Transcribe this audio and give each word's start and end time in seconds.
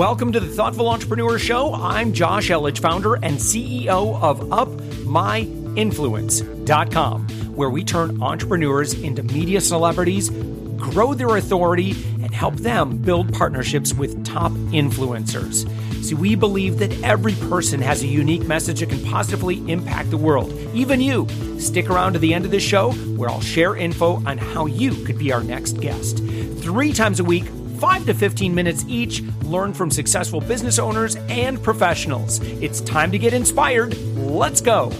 Welcome 0.00 0.32
to 0.32 0.40
the 0.40 0.48
Thoughtful 0.48 0.88
Entrepreneur 0.88 1.38
Show. 1.38 1.74
I'm 1.74 2.14
Josh 2.14 2.48
Elledge, 2.48 2.78
founder 2.78 3.16
and 3.16 3.36
CEO 3.36 4.18
of 4.22 4.40
UpMyInfluence.com, 4.40 7.28
where 7.54 7.68
we 7.68 7.84
turn 7.84 8.22
entrepreneurs 8.22 8.94
into 8.94 9.22
media 9.22 9.60
celebrities, 9.60 10.30
grow 10.30 11.12
their 11.12 11.36
authority, 11.36 11.90
and 12.22 12.34
help 12.34 12.54
them 12.54 12.96
build 12.96 13.34
partnerships 13.34 13.92
with 13.92 14.24
top 14.24 14.52
influencers. 14.72 15.68
See, 16.02 16.14
we 16.14 16.34
believe 16.34 16.78
that 16.78 16.98
every 17.02 17.34
person 17.34 17.82
has 17.82 18.02
a 18.02 18.06
unique 18.06 18.46
message 18.46 18.80
that 18.80 18.88
can 18.88 19.04
positively 19.04 19.58
impact 19.70 20.08
the 20.08 20.16
world, 20.16 20.50
even 20.72 21.02
you. 21.02 21.28
Stick 21.58 21.90
around 21.90 22.14
to 22.14 22.18
the 22.18 22.32
end 22.32 22.46
of 22.46 22.52
the 22.52 22.58
show 22.58 22.92
where 22.92 23.28
I'll 23.28 23.42
share 23.42 23.76
info 23.76 24.24
on 24.24 24.38
how 24.38 24.64
you 24.64 24.94
could 25.04 25.18
be 25.18 25.30
our 25.30 25.42
next 25.42 25.74
guest. 25.74 26.20
Three 26.60 26.94
times 26.94 27.20
a 27.20 27.24
week, 27.24 27.44
5 27.80 28.04
to 28.04 28.14
15 28.14 28.54
minutes 28.54 28.84
each, 28.86 29.22
learn 29.44 29.72
from 29.72 29.90
successful 29.90 30.38
business 30.38 30.78
owners 30.78 31.16
and 31.30 31.60
professionals. 31.62 32.38
It's 32.60 32.82
time 32.82 33.10
to 33.10 33.18
get 33.18 33.32
inspired. 33.32 33.96
Let's 34.16 34.60
go. 34.60 34.92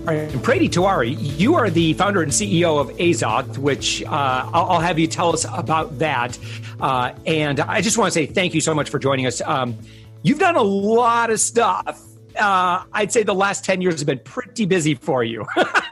All 0.00 0.14
right, 0.14 0.28
Prady 0.42 0.68
Tewarie, 0.68 1.16
you 1.38 1.54
are 1.54 1.70
the 1.70 1.92
founder 1.92 2.22
and 2.22 2.32
CEO 2.32 2.80
of 2.80 2.88
Azoth, 2.96 3.58
which 3.58 4.02
uh, 4.02 4.08
I'll, 4.08 4.70
I'll, 4.70 4.80
have 4.80 4.98
you 4.98 5.06
tell 5.06 5.32
us 5.32 5.46
about 5.52 5.98
that. 5.98 6.36
Uh, 6.80 7.12
and 7.24 7.60
I 7.60 7.80
just 7.80 7.96
want 7.96 8.12
to 8.12 8.14
say 8.18 8.26
thank 8.26 8.54
you 8.54 8.60
so 8.60 8.74
much 8.74 8.90
for 8.90 8.98
joining 8.98 9.26
us. 9.26 9.40
Um, 9.42 9.78
you've 10.22 10.40
done 10.40 10.56
a 10.56 10.62
lot 10.62 11.30
of 11.30 11.38
stuff. 11.38 12.02
Uh, 12.36 12.82
I'd 12.92 13.12
say 13.12 13.22
the 13.22 13.34
last 13.34 13.64
10 13.64 13.82
years 13.82 14.00
have 14.00 14.06
been 14.06 14.20
pretty 14.20 14.64
busy 14.64 14.94
for 14.94 15.22
you. 15.22 15.46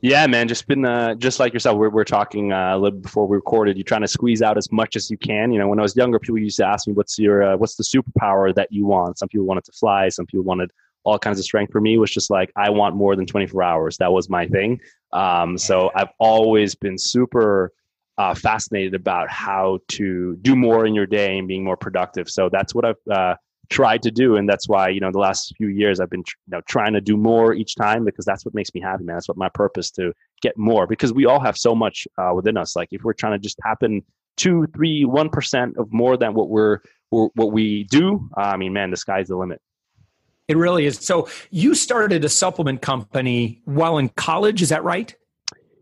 Yeah, 0.00 0.26
man, 0.28 0.46
just 0.46 0.68
been 0.68 0.84
uh, 0.84 1.16
just 1.16 1.40
like 1.40 1.52
yourself. 1.52 1.76
We're, 1.76 1.90
we're 1.90 2.04
talking 2.04 2.52
uh, 2.52 2.76
a 2.76 2.78
little 2.78 3.00
before 3.00 3.26
we 3.26 3.34
recorded. 3.34 3.76
You're 3.76 3.84
trying 3.84 4.02
to 4.02 4.08
squeeze 4.08 4.42
out 4.42 4.56
as 4.56 4.70
much 4.70 4.94
as 4.94 5.10
you 5.10 5.18
can. 5.18 5.50
You 5.50 5.58
know, 5.58 5.66
when 5.66 5.80
I 5.80 5.82
was 5.82 5.96
younger, 5.96 6.20
people 6.20 6.38
used 6.38 6.56
to 6.58 6.66
ask 6.66 6.86
me, 6.86 6.92
"What's 6.92 7.18
your 7.18 7.42
uh, 7.42 7.56
what's 7.56 7.74
the 7.74 7.82
superpower 7.82 8.54
that 8.54 8.68
you 8.70 8.86
want?" 8.86 9.18
Some 9.18 9.28
people 9.28 9.46
wanted 9.46 9.64
to 9.64 9.72
fly. 9.72 10.08
Some 10.08 10.26
people 10.26 10.44
wanted 10.44 10.70
all 11.02 11.18
kinds 11.18 11.40
of 11.40 11.44
strength. 11.44 11.72
For 11.72 11.80
me, 11.80 11.98
was 11.98 12.12
just 12.12 12.30
like 12.30 12.52
I 12.54 12.70
want 12.70 12.94
more 12.94 13.16
than 13.16 13.26
24 13.26 13.60
hours. 13.60 13.96
That 13.96 14.12
was 14.12 14.28
my 14.28 14.46
thing. 14.46 14.80
Um, 15.12 15.58
so 15.58 15.90
I've 15.96 16.10
always 16.20 16.76
been 16.76 16.96
super 16.96 17.72
uh, 18.18 18.34
fascinated 18.34 18.94
about 18.94 19.30
how 19.30 19.80
to 19.88 20.36
do 20.42 20.54
more 20.54 20.86
in 20.86 20.94
your 20.94 21.06
day 21.06 21.38
and 21.38 21.48
being 21.48 21.64
more 21.64 21.76
productive. 21.76 22.30
So 22.30 22.48
that's 22.48 22.72
what 22.72 22.84
I've 22.84 22.96
uh, 23.10 23.34
tried 23.70 24.02
to 24.02 24.10
do 24.10 24.36
and 24.36 24.48
that's 24.48 24.68
why 24.68 24.88
you 24.88 25.00
know 25.00 25.10
the 25.10 25.18
last 25.18 25.54
few 25.56 25.68
years 25.68 26.00
i've 26.00 26.08
been 26.08 26.24
you 26.26 26.50
know 26.52 26.60
trying 26.68 26.92
to 26.92 27.00
do 27.00 27.16
more 27.16 27.52
each 27.52 27.74
time 27.74 28.04
because 28.04 28.24
that's 28.24 28.44
what 28.44 28.54
makes 28.54 28.74
me 28.74 28.80
happy 28.80 29.04
man. 29.04 29.16
That's 29.16 29.28
what 29.28 29.36
my 29.36 29.48
purpose 29.48 29.90
to 29.92 30.12
get 30.40 30.56
more 30.56 30.86
because 30.86 31.12
we 31.12 31.26
all 31.26 31.40
have 31.40 31.56
so 31.56 31.74
much 31.74 32.06
uh, 32.16 32.32
within 32.34 32.56
us. 32.56 32.76
Like 32.76 32.88
if 32.92 33.02
we're 33.02 33.12
trying 33.12 33.32
to 33.32 33.38
just 33.38 33.58
happen 33.62 34.02
two 34.36 34.66
three 34.74 35.04
one 35.04 35.28
percent 35.28 35.76
of 35.76 35.92
more 35.92 36.16
than 36.16 36.34
what 36.34 36.48
we're, 36.48 36.78
what 37.10 37.52
we 37.52 37.84
do 37.84 38.28
i 38.36 38.54
mean 38.58 38.70
man 38.72 38.90
the 38.90 38.96
sky's 38.96 39.28
the 39.28 39.36
limit. 39.36 39.60
It 40.46 40.56
really 40.56 40.86
is. 40.86 40.96
So 40.96 41.28
you 41.50 41.74
started 41.74 42.24
a 42.24 42.28
supplement 42.28 42.80
company 42.80 43.60
while 43.66 43.98
in 43.98 44.08
college 44.10 44.62
is 44.62 44.70
that 44.70 44.82
right? 44.82 45.14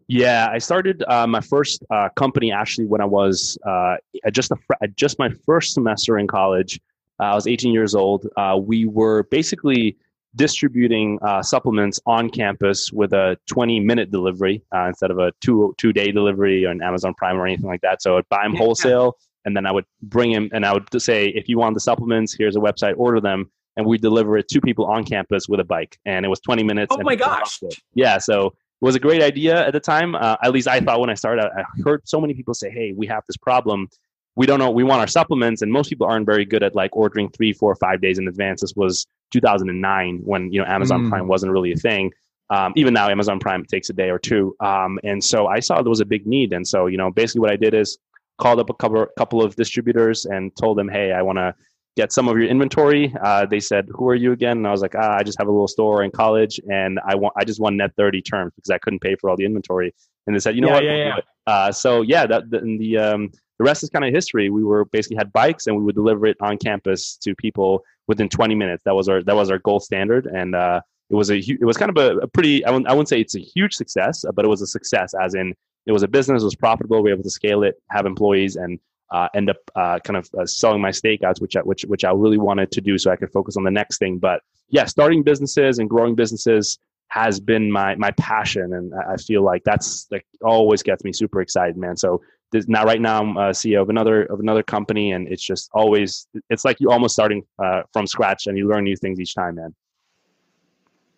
Yeah, 0.09 0.48
I 0.51 0.59
started 0.59 1.05
uh, 1.09 1.27
my 1.27 1.41
first 1.41 1.84
uh, 1.91 2.09
company 2.17 2.53
actually 2.53 2.87
when 2.87 3.01
I 3.01 3.05
was 3.05 3.59
uh, 3.67 3.97
just 4.33 4.53
a, 4.53 4.89
just 4.89 5.19
my 5.19 5.31
first 5.45 5.73
semester 5.75 6.19
in 6.19 6.27
college. 6.27 6.81
Uh, 7.20 7.25
I 7.25 7.34
was 7.34 7.47
18 7.47 7.72
years 7.72 7.95
old. 7.95 8.27
Uh, 8.36 8.59
we 8.61 8.86
were 8.86 9.25
basically 9.25 9.97
distributing 10.36 11.19
uh, 11.23 11.42
supplements 11.42 11.98
on 12.06 12.28
campus 12.28 12.92
with 12.92 13.12
a 13.12 13.39
20 13.47 13.81
minute 13.81 14.11
delivery 14.11 14.62
uh, 14.75 14.86
instead 14.86 15.11
of 15.11 15.19
a 15.19 15.33
two 15.41 15.75
two 15.78 15.92
day 15.92 16.12
delivery 16.12 16.67
on 16.67 16.83
Amazon 16.83 17.14
Prime 17.14 17.36
or 17.36 17.47
anything 17.47 17.67
like 17.67 17.81
that. 17.81 18.03
So 18.03 18.19
I'd 18.19 18.28
buy 18.28 18.42
them 18.45 18.55
wholesale, 18.55 19.17
and 19.45 19.56
then 19.56 19.67
I 19.67 19.73
would 19.73 19.86
bring 20.03 20.33
them, 20.33 20.50
and 20.53 20.64
I 20.67 20.73
would 20.73 20.89
say, 21.00 21.28
if 21.28 21.48
you 21.48 21.58
want 21.58 21.75
the 21.75 21.81
supplements, 21.81 22.34
here's 22.34 22.56
a 22.56 22.61
website, 22.61 22.95
order 22.97 23.20
them, 23.20 23.51
and 23.77 23.86
we 23.86 23.97
deliver 23.98 24.36
it 24.36 24.48
to 24.48 24.61
people 24.61 24.86
on 24.86 25.05
campus 25.05 25.48
with 25.48 25.61
a 25.61 25.64
bike. 25.64 25.98
And 26.05 26.24
it 26.27 26.29
was 26.29 26.41
20 26.41 26.62
minutes. 26.62 26.95
Oh 26.96 27.02
my 27.02 27.17
gosh! 27.17 27.61
Yeah, 27.95 28.18
so 28.18 28.46
it 28.48 28.85
was 28.85 28.95
a 28.95 29.01
great 29.01 29.23
idea 29.23 29.67
at 29.67 29.73
the 29.73 29.80
time. 29.80 30.14
Uh, 30.14 30.36
at 30.42 30.52
least 30.52 30.68
I 30.68 30.80
thought 30.80 31.01
when 31.01 31.11
I 31.11 31.14
started. 31.14 31.46
I 31.46 31.64
heard 31.83 32.02
so 32.05 32.20
many 32.20 32.35
people 32.35 32.52
say, 32.52 32.70
"Hey, 32.70 32.92
we 32.95 33.07
have 33.07 33.23
this 33.27 33.36
problem." 33.39 33.89
We 34.36 34.47
don't 34.47 34.58
know 34.58 34.70
we 34.70 34.85
want 34.85 35.01
our 35.01 35.07
supplements 35.07 35.63
and 35.63 35.73
most 35.73 35.89
people 35.89 36.07
aren't 36.07 36.27
very 36.27 36.45
good 36.45 36.63
at 36.63 36.74
like 36.74 36.95
ordering 36.95 37.29
three 37.30 37.52
four 37.52 37.74
five 37.77 38.01
days 38.01 38.19
in 38.19 38.29
advance. 38.29 38.61
This 38.61 38.74
was 38.77 39.07
2009 39.33 40.20
when 40.24 40.52
you 40.52 40.61
know 40.61 40.67
amazon 40.67 41.07
mm. 41.07 41.08
prime 41.08 41.27
wasn't 41.27 41.51
really 41.51 41.73
a 41.73 41.77
thing. 41.77 42.13
Um, 42.51 42.73
even 42.77 42.95
now 42.95 43.08
amazon 43.08 43.41
prime 43.41 43.64
takes 43.64 43.91
a 43.91 43.92
day 43.92 44.11
or 44.11 44.19
two. 44.19 44.55
Um, 44.61 45.01
and 45.02 45.24
so 45.24 45.48
i 45.48 45.58
saw 45.58 45.83
there 45.83 45.91
was 45.91 46.01
a 46.01 46.07
big 46.07 46.27
need. 46.27 46.52
And 46.52 46.67
so 46.67 46.86
you 46.86 46.98
know 46.98 47.11
basically 47.11 47.41
what 47.41 47.51
i 47.51 47.57
did 47.57 47.74
is 47.74 47.98
called 48.39 48.61
up 48.61 48.69
a 48.69 48.74
couple, 48.74 49.07
couple 49.17 49.42
of 49.42 49.57
distributors 49.57 50.27
and 50.27 50.55
told 50.57 50.77
them 50.77 50.89
hey 50.89 51.13
i 51.13 51.23
want 51.23 51.39
to 51.39 51.55
get 51.97 52.13
some 52.13 52.29
of 52.29 52.36
your 52.36 52.47
inventory. 52.47 53.14
Uh, 53.24 53.47
they 53.47 53.58
said 53.58 53.89
who 53.91 54.07
are 54.07 54.14
you 54.14 54.33
again? 54.33 54.58
And 54.58 54.67
i 54.67 54.70
was 54.70 54.83
like 54.83 54.95
ah, 54.95 55.17
i 55.18 55.23
just 55.23 55.39
have 55.39 55.48
a 55.48 55.51
little 55.51 55.68
store 55.68 56.03
in 56.05 56.11
college 56.11 56.61
and 56.70 57.01
i 57.08 57.14
want 57.14 57.33
i 57.39 57.45
just 57.45 57.58
want 57.58 57.77
net 57.77 57.92
30 57.97 58.20
terms 58.20 58.53
because 58.55 58.68
i 58.68 58.77
couldn't 58.79 59.01
pay 59.01 59.17
for 59.17 59.30
all 59.30 59.36
the 59.36 59.47
inventory. 59.47 59.95
And 60.27 60.36
they 60.36 60.41
said 60.41 60.55
you 60.57 60.61
know 60.61 60.68
yeah, 60.68 60.74
what? 60.74 60.85
yeah, 60.85 60.97
yeah. 60.97 61.20
Uh, 61.47 61.73
so 61.73 62.03
yeah 62.03 62.27
that 62.27 62.51
the, 62.51 62.61
the 62.61 62.98
um, 62.98 63.30
the 63.58 63.64
rest 63.64 63.83
is 63.83 63.90
kind 63.90 64.05
of 64.05 64.12
history. 64.12 64.50
We 64.50 64.64
were 64.64 64.84
basically 64.84 65.17
had 65.17 65.33
bikes 65.33 65.67
and 65.67 65.77
we 65.77 65.83
would 65.83 65.94
deliver 65.94 66.27
it 66.27 66.36
on 66.40 66.58
campus 66.58 67.17
to 67.22 67.34
people 67.34 67.83
within 68.06 68.28
20 68.28 68.55
minutes. 68.55 68.83
That 68.84 68.94
was 68.94 69.08
our 69.08 69.22
that 69.22 69.34
was 69.34 69.50
our 69.50 69.58
gold 69.58 69.83
standard, 69.83 70.27
and 70.27 70.55
uh, 70.55 70.80
it 71.11 71.14
was 71.14 71.30
a 71.30 71.39
it 71.39 71.64
was 71.64 71.77
kind 71.77 71.90
of 71.90 71.96
a, 71.96 72.18
a 72.18 72.28
pretty 72.28 72.64
I 72.64 72.70
wouldn't, 72.70 72.89
I 72.89 72.92
wouldn't 72.92 73.08
say 73.08 73.20
it's 73.20 73.36
a 73.36 73.40
huge 73.40 73.74
success, 73.74 74.24
but 74.34 74.44
it 74.44 74.48
was 74.48 74.62
a 74.62 74.67
success 74.67 75.14
as 75.20 75.34
in 75.34 75.55
it 75.86 75.92
was 75.92 76.02
a 76.02 76.08
business, 76.08 76.42
it 76.42 76.44
was 76.44 76.56
profitable. 76.56 77.02
We 77.02 77.11
were 77.11 77.14
able 77.14 77.22
to 77.22 77.30
scale 77.30 77.62
it, 77.62 77.77
have 77.90 78.06
employees, 78.06 78.56
and 78.56 78.78
uh, 79.12 79.28
end 79.34 79.50
up 79.50 79.58
uh, 79.77 79.98
kind 80.00 80.17
of 80.17 80.28
uh, 80.38 80.44
selling 80.44 80.80
my 80.80 80.90
stakeouts, 80.90 81.40
which 81.40 81.56
I, 81.56 81.61
which 81.61 81.83
which 81.83 82.05
I 82.05 82.11
really 82.11 82.38
wanted 82.38 82.73
to 82.73 82.80
do, 82.80 82.98
so 82.98 83.11
I 83.11 83.17
could 83.17 83.30
focus 83.30 83.56
on 83.56 83.64
the 83.64 83.70
next 83.70 83.98
thing. 83.98 84.18
But 84.18 84.42
yeah, 84.68 84.84
starting 84.84 85.23
businesses 85.23 85.78
and 85.78 85.88
growing 85.88 86.14
businesses 86.14 86.78
has 87.08 87.38
been 87.38 87.70
my 87.70 87.94
my 87.94 88.11
passion, 88.12 88.74
and 88.74 88.92
I 88.94 89.17
feel 89.17 89.42
like 89.42 89.62
that's 89.64 90.08
like 90.11 90.27
always 90.42 90.83
gets 90.83 91.05
me 91.05 91.12
super 91.12 91.40
excited, 91.40 91.77
man. 91.77 91.96
So 91.96 92.20
this, 92.52 92.68
now 92.68 92.84
right 92.84 93.01
now 93.01 93.20
I'm 93.20 93.36
a 93.36 93.51
CEO 93.51 93.83
of 93.83 93.89
another 93.89 94.24
of 94.24 94.40
another 94.40 94.62
company, 94.62 95.12
and 95.12 95.29
it's 95.29 95.42
just 95.45 95.68
always 95.73 96.27
it's 96.51 96.64
like 96.64 96.79
you 96.80 96.90
almost 96.90 97.14
starting 97.14 97.42
uh, 97.62 97.83
from 97.92 98.07
scratch, 98.07 98.46
and 98.46 98.57
you 98.57 98.68
learn 98.68 98.84
new 98.84 98.96
things 98.96 99.20
each 99.20 99.34
time, 99.34 99.57
man. 99.57 99.74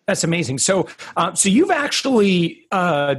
That's 0.07 0.23
amazing. 0.23 0.57
So, 0.57 0.87
uh, 1.17 1.35
so 1.35 1.49
you've 1.49 1.69
actually 1.69 2.65
uh, 2.71 3.15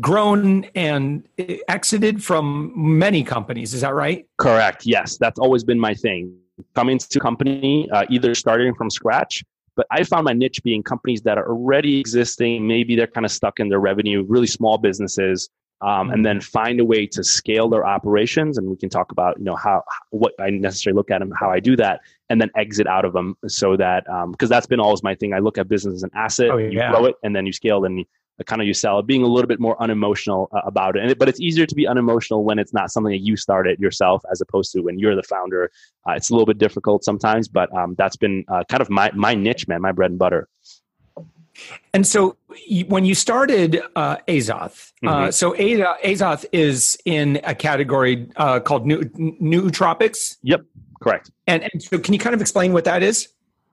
grown 0.00 0.64
and 0.74 1.28
exited 1.68 2.24
from 2.24 2.72
many 2.74 3.22
companies. 3.22 3.74
Is 3.74 3.82
that 3.82 3.94
right? 3.94 4.26
Correct. 4.38 4.86
Yes, 4.86 5.18
that's 5.18 5.38
always 5.38 5.64
been 5.64 5.78
my 5.78 5.92
thing. 5.94 6.34
Coming 6.74 6.98
to 6.98 7.20
company, 7.20 7.90
uh, 7.90 8.04
either 8.08 8.34
starting 8.34 8.74
from 8.74 8.90
scratch 8.90 9.42
but 9.76 9.86
I 9.90 10.04
found 10.04 10.24
my 10.24 10.34
niche 10.34 10.62
being 10.62 10.82
companies 10.82 11.22
that 11.22 11.38
are 11.38 11.48
already 11.48 11.98
existing. 11.98 12.66
Maybe 12.66 12.96
they're 12.96 13.06
kind 13.06 13.24
of 13.24 13.32
stuck 13.32 13.60
in 13.60 13.70
their 13.70 13.78
revenue, 13.80 14.26
really 14.28 14.46
small 14.46 14.76
businesses, 14.76 15.48
um, 15.82 16.10
and 16.10 16.24
then 16.24 16.38
mm-hmm. 16.38 16.50
find 16.50 16.80
a 16.80 16.84
way 16.84 17.06
to 17.06 17.24
scale 17.24 17.68
their 17.68 17.86
operations. 17.86 18.58
And 18.58 18.68
we 18.68 18.76
can 18.76 18.88
talk 18.88 19.12
about 19.12 19.38
you 19.38 19.44
know 19.44 19.56
how 19.56 19.82
what 20.10 20.34
I 20.38 20.50
necessarily 20.50 20.96
look 20.96 21.10
at 21.10 21.20
them, 21.20 21.32
how 21.38 21.50
I 21.50 21.60
do 21.60 21.76
that, 21.76 22.00
and 22.28 22.40
then 22.40 22.50
exit 22.56 22.86
out 22.86 23.04
of 23.04 23.12
them 23.12 23.36
so 23.46 23.76
that 23.76 24.04
because 24.04 24.24
um, 24.24 24.48
that's 24.48 24.66
been 24.66 24.80
always 24.80 25.02
my 25.02 25.14
thing. 25.14 25.32
I 25.32 25.38
look 25.38 25.58
at 25.58 25.68
business 25.68 25.94
as 25.94 26.02
an 26.02 26.10
asset. 26.14 26.50
Oh, 26.50 26.58
yeah. 26.58 26.88
You 26.88 26.94
grow 26.94 27.04
it, 27.06 27.16
and 27.22 27.34
then 27.34 27.46
you 27.46 27.52
scale, 27.52 27.84
and 27.84 28.04
kind 28.44 28.60
of 28.62 28.66
you 28.66 28.74
sell 28.74 28.98
it. 28.98 29.06
Being 29.06 29.22
a 29.22 29.26
little 29.26 29.48
bit 29.48 29.60
more 29.60 29.80
unemotional 29.82 30.48
uh, 30.52 30.60
about 30.64 30.96
it, 30.96 31.02
and 31.02 31.10
it, 31.10 31.18
but 31.18 31.28
it's 31.28 31.40
easier 31.40 31.66
to 31.66 31.74
be 31.74 31.86
unemotional 31.86 32.44
when 32.44 32.58
it's 32.58 32.72
not 32.72 32.90
something 32.90 33.12
that 33.12 33.20
you 33.20 33.36
started 33.36 33.78
yourself, 33.78 34.22
as 34.30 34.40
opposed 34.40 34.72
to 34.72 34.80
when 34.80 34.98
you're 34.98 35.16
the 35.16 35.22
founder. 35.22 35.70
Uh, 36.08 36.12
it's 36.12 36.30
a 36.30 36.32
little 36.32 36.46
bit 36.46 36.58
difficult 36.58 37.04
sometimes, 37.04 37.48
but 37.48 37.72
um, 37.76 37.94
that's 37.98 38.16
been 38.16 38.44
uh, 38.48 38.64
kind 38.68 38.80
of 38.80 38.90
my 38.90 39.10
my 39.14 39.34
niche, 39.34 39.68
man, 39.68 39.82
my 39.82 39.92
bread 39.92 40.10
and 40.10 40.18
butter. 40.18 40.48
And 41.92 42.06
so 42.06 42.36
when 42.86 43.04
you 43.04 43.14
started 43.14 43.80
uh, 43.96 44.16
Azoth, 44.28 44.92
uh, 45.04 45.06
mm-hmm. 45.06 45.08
uh, 45.08 45.30
so 45.30 45.52
Azoth 45.52 46.44
is 46.52 46.98
in 47.04 47.40
a 47.44 47.54
category 47.54 48.28
uh, 48.36 48.60
called 48.60 48.86
new, 48.86 49.00
nootropics. 49.40 50.36
Yep, 50.42 50.64
correct. 51.00 51.30
And, 51.46 51.62
and 51.64 51.82
so 51.82 51.98
can 51.98 52.14
you 52.14 52.20
kind 52.20 52.34
of 52.34 52.40
explain 52.40 52.72
what 52.72 52.84
that 52.84 53.02
is? 53.02 53.28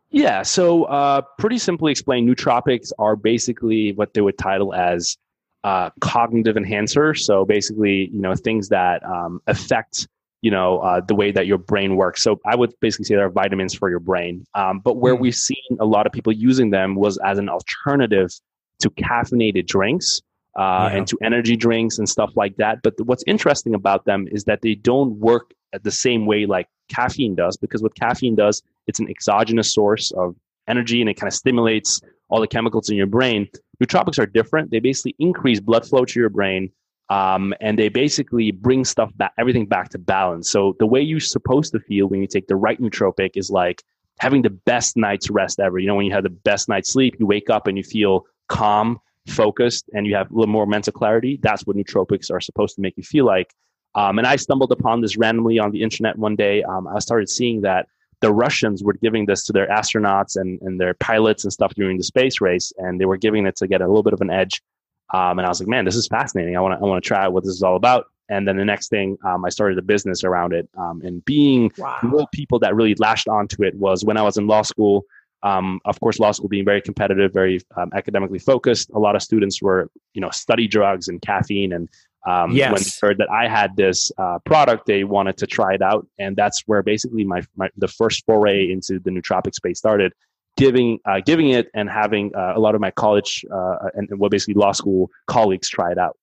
Yeah, 0.10 0.42
so 0.42 0.86
uh, 0.86 1.22
pretty 1.38 1.58
simply 1.58 1.92
explained, 1.92 2.30
nootropics 2.30 2.92
are 2.98 3.16
basically 3.16 3.92
what 3.94 4.14
they 4.14 4.22
would 4.22 4.38
title 4.38 4.74
as 4.74 5.18
uh, 5.64 5.90
cognitive 6.00 6.56
enhancer. 6.56 7.14
So 7.14 7.44
basically, 7.44 8.10
you 8.14 8.22
know, 8.22 8.34
things 8.36 8.70
that 8.70 9.06
um, 9.06 9.42
affect 9.48 10.08
you 10.42 10.52
know 10.52 10.80
uh, 10.80 11.02
the 11.02 11.16
way 11.16 11.32
that 11.32 11.48
your 11.48 11.58
brain 11.58 11.96
works. 11.96 12.24
So 12.24 12.40
i 12.46 12.56
would 12.56 12.74
basically 12.80 13.06
say 13.06 13.16
they're 13.16 13.30
vitamins 13.30 13.74
for 13.74 13.90
your 13.90 14.00
brain. 14.00 14.46
Um, 14.54 14.80
but 14.80 14.98
where 14.98 15.16
mm. 15.16 15.22
we've 15.22 15.36
seen 15.36 15.78
a 15.80 15.86
lot 15.86 16.06
of 16.06 16.12
people 16.14 16.34
using 16.34 16.70
them 16.70 16.96
was 16.96 17.18
as 17.26 17.38
an 17.38 17.50
alternative 17.50 18.30
to 18.80 18.90
caffeinated 18.92 19.66
drinks 19.68 20.22
uh, 20.58 20.90
yeah. 20.90 20.98
and 20.98 21.08
to 21.08 21.18
energy 21.24 21.56
drinks 21.56 21.98
and 21.98 22.08
stuff 22.08 22.32
like 22.36 22.56
that. 22.58 22.82
But 22.84 22.94
what's 23.06 23.24
interesting 23.28 23.74
about 23.74 24.06
them 24.06 24.28
is 24.32 24.44
that 24.46 24.62
they 24.62 24.76
don't 24.76 25.20
work 25.20 25.54
at 25.74 25.84
the 25.84 25.92
same 25.92 26.26
way 26.26 26.46
like 26.46 26.68
caffeine 26.90 27.36
does 27.36 27.58
because 27.58 27.82
what 27.84 27.94
caffeine 27.96 28.36
does 28.36 28.64
it's 28.88 29.00
an 29.00 29.10
exogenous 29.10 29.74
source 29.74 30.12
of 30.12 30.36
energy 30.68 31.02
and 31.02 31.10
it 31.10 31.16
kind 31.16 31.28
of 31.28 31.34
stimulates 31.34 32.02
all 32.30 32.42
the 32.42 32.48
chemicals 32.48 32.90
in 32.90 32.98
your 32.98 33.08
brain. 33.08 33.48
Nootropics 33.82 34.20
are 34.20 34.26
different. 34.26 34.72
They 34.72 34.80
basically 34.80 35.16
increase 35.20 35.60
blood 35.60 35.86
flow 35.88 36.06
to 36.06 36.20
your 36.20 36.30
brain 36.30 36.72
Um, 37.10 37.54
and 37.62 37.80
they 37.80 37.90
basically 37.90 38.52
bring 38.52 38.84
stuff 38.84 39.16
back, 39.16 39.34
everything 39.38 39.66
back 39.66 39.90
to 39.90 39.98
balance. 39.98 40.50
So 40.50 40.76
the 40.80 40.86
way 40.86 41.02
you're 41.02 41.20
supposed 41.20 41.72
to 41.74 41.80
feel 41.80 42.08
when 42.08 42.22
you 42.22 42.28
take 42.28 42.48
the 42.48 42.56
right 42.56 42.80
nootropic 42.82 43.32
is 43.36 43.50
like 43.50 43.84
having 44.20 44.42
the 44.42 44.50
best 44.50 44.98
night's 44.98 45.30
rest 45.30 45.60
ever. 45.60 45.80
You 45.80 45.88
know, 45.88 45.96
when 45.96 46.06
you 46.06 46.14
have 46.14 46.24
the 46.24 46.30
best 46.30 46.68
night's 46.68 46.92
sleep, 46.92 47.16
you 47.20 47.26
wake 47.26 47.50
up 47.50 47.68
and 47.68 47.78
you 47.78 47.84
feel 47.84 48.26
calm, 48.50 49.00
focused, 49.28 49.90
and 49.94 50.06
you 50.06 50.16
have 50.16 50.30
a 50.32 50.34
little 50.34 50.52
more 50.52 50.66
mental 50.66 50.92
clarity. 50.92 51.40
That's 51.42 51.66
what 51.66 51.78
nootropics 51.78 52.32
are 52.32 52.42
supposed 52.42 52.76
to 52.76 52.82
make 52.82 52.98
you 52.98 53.04
feel 53.04 53.26
like. 53.26 53.54
Um, 53.96 54.18
and 54.18 54.28
I 54.28 54.36
stumbled 54.36 54.72
upon 54.72 55.02
this 55.02 55.18
randomly 55.18 55.60
on 55.60 55.72
the 55.72 55.82
internet 55.82 56.18
one 56.18 56.36
day. 56.36 56.62
Um, 56.64 56.88
I 56.88 57.00
started 57.00 57.30
seeing 57.30 57.62
that 57.62 57.88
the 58.20 58.34
Russians 58.34 58.84
were 58.84 58.94
giving 58.94 59.26
this 59.26 59.44
to 59.46 59.54
their 59.54 59.68
astronauts 59.68 60.36
and, 60.36 60.60
and 60.62 60.80
their 60.80 60.94
pilots 60.96 61.44
and 61.44 61.54
stuff 61.54 61.74
during 61.76 61.98
the 61.98 62.04
space 62.04 62.42
race, 62.42 62.74
and 62.78 63.00
they 63.00 63.06
were 63.06 63.18
giving 63.18 63.46
it 63.46 63.56
to 63.58 63.68
get 63.68 63.82
a 63.82 63.88
little 63.88 64.04
bit 64.04 64.14
of 64.14 64.22
an 64.22 64.30
edge. 64.30 64.62
Um, 65.14 65.40
and 65.40 65.46
I 65.46 65.50
was 65.50 65.60
like, 65.60 65.70
man, 65.70 65.86
this 65.86 65.96
is 65.96 66.08
fascinating. 66.08 66.58
I 66.58 66.60
want 66.60 66.80
to 66.80 66.86
I 66.86 66.88
want 66.88 67.04
to 67.04 67.08
try 67.08 67.26
out 67.26 67.34
what 67.34 67.44
this 67.44 67.54
is 67.54 67.64
all 67.64 67.76
about. 67.76 68.06
And 68.30 68.46
then 68.48 68.58
the 68.58 68.66
next 68.66 68.90
thing, 68.90 69.18
um, 69.26 69.46
I 69.46 69.50
started 69.50 69.78
a 69.78 69.82
business 69.82 70.24
around 70.24 70.54
it. 70.54 70.68
Um, 70.78 71.02
and 71.02 71.24
being 71.24 71.72
wow. 71.78 71.98
the 72.02 72.28
people 72.34 72.60
that 72.60 72.76
really 72.76 72.94
lashed 72.96 73.30
onto 73.30 73.64
it 73.64 73.74
was 73.76 74.04
when 74.04 74.18
I 74.18 74.22
was 74.22 74.38
in 74.38 74.48
law 74.48 74.64
school. 74.64 75.06
Um, 75.44 75.80
of 75.86 76.00
course, 76.02 76.20
law 76.20 76.32
school 76.32 76.50
being 76.50 76.66
very 76.66 76.82
competitive, 76.82 77.32
very 77.32 77.62
um, 77.78 77.92
academically 77.96 78.40
focused. 78.40 78.90
A 78.90 79.00
lot 79.00 79.16
of 79.16 79.22
students 79.22 79.62
were, 79.62 79.90
you 80.14 80.20
know, 80.20 80.30
study 80.32 80.68
drugs 80.68 81.08
and 81.08 81.22
caffeine. 81.22 81.72
And 81.72 81.88
um, 82.28 82.52
yes. 82.52 82.72
when 82.72 82.82
they 82.82 83.08
heard 83.08 83.18
that 83.20 83.30
I 83.32 83.48
had 83.48 83.78
this 83.78 84.12
uh, 84.18 84.40
product, 84.40 84.86
they 84.88 85.06
wanted 85.06 85.38
to 85.38 85.48
try 85.48 85.76
it 85.76 85.82
out, 85.82 86.06
and 86.20 86.36
that's 86.36 86.64
where 86.66 86.84
basically 86.84 87.24
my, 87.24 87.42
my 87.56 87.70
the 87.78 87.88
first 87.88 88.26
foray 88.26 88.70
into 88.70 89.00
the 89.00 89.12
nootropic 89.12 89.56
space 89.56 89.78
started 89.78 90.12
giving 90.58 91.00
uh, 91.06 91.22
giving 91.26 91.50
it 91.50 91.70
and 91.74 91.90
having 91.90 92.36
uh, 92.36 92.54
a 92.56 92.60
lot 92.60 92.76
of 92.76 92.82
my 92.82 92.92
college 92.92 93.46
uh, 93.52 93.90
and, 93.94 94.10
and, 94.10 94.20
well, 94.20 94.30
basically 94.30 94.56
law 94.56 94.74
school 94.74 95.10
colleagues 95.28 95.70
try 95.70 95.92
it 95.92 95.98
out. 95.98 96.18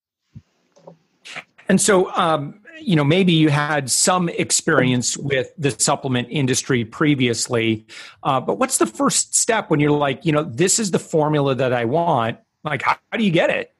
And 1.69 1.81
so, 1.81 2.13
um, 2.13 2.61
you 2.79 2.97
know, 2.97 3.05
maybe 3.05 3.33
you 3.33 3.49
had 3.49 3.91
some 3.91 4.29
experience 4.29 5.17
with 5.17 5.53
the 5.57 5.71
supplement 5.71 6.29
industry 6.31 6.85
previously, 6.85 7.87
uh, 8.23 8.41
but 8.41 8.59
what's 8.59 8.79
the 8.79 8.87
first 8.87 9.35
step 9.35 9.71
when 9.71 9.81
you're 9.81 9.91
like, 9.91 10.27
you 10.27 10.33
know, 10.33 10.43
this 10.43 10.79
is 10.79 10.91
the 10.91 10.99
formula 10.99 11.55
that 11.55 11.73
I 11.73 11.87
want? 11.87 12.39
Like, 12.65 12.83
how, 12.83 12.97
how 13.11 13.17
do 13.17 13.25
you 13.25 13.31
get 13.31 13.49
it? 13.49 13.73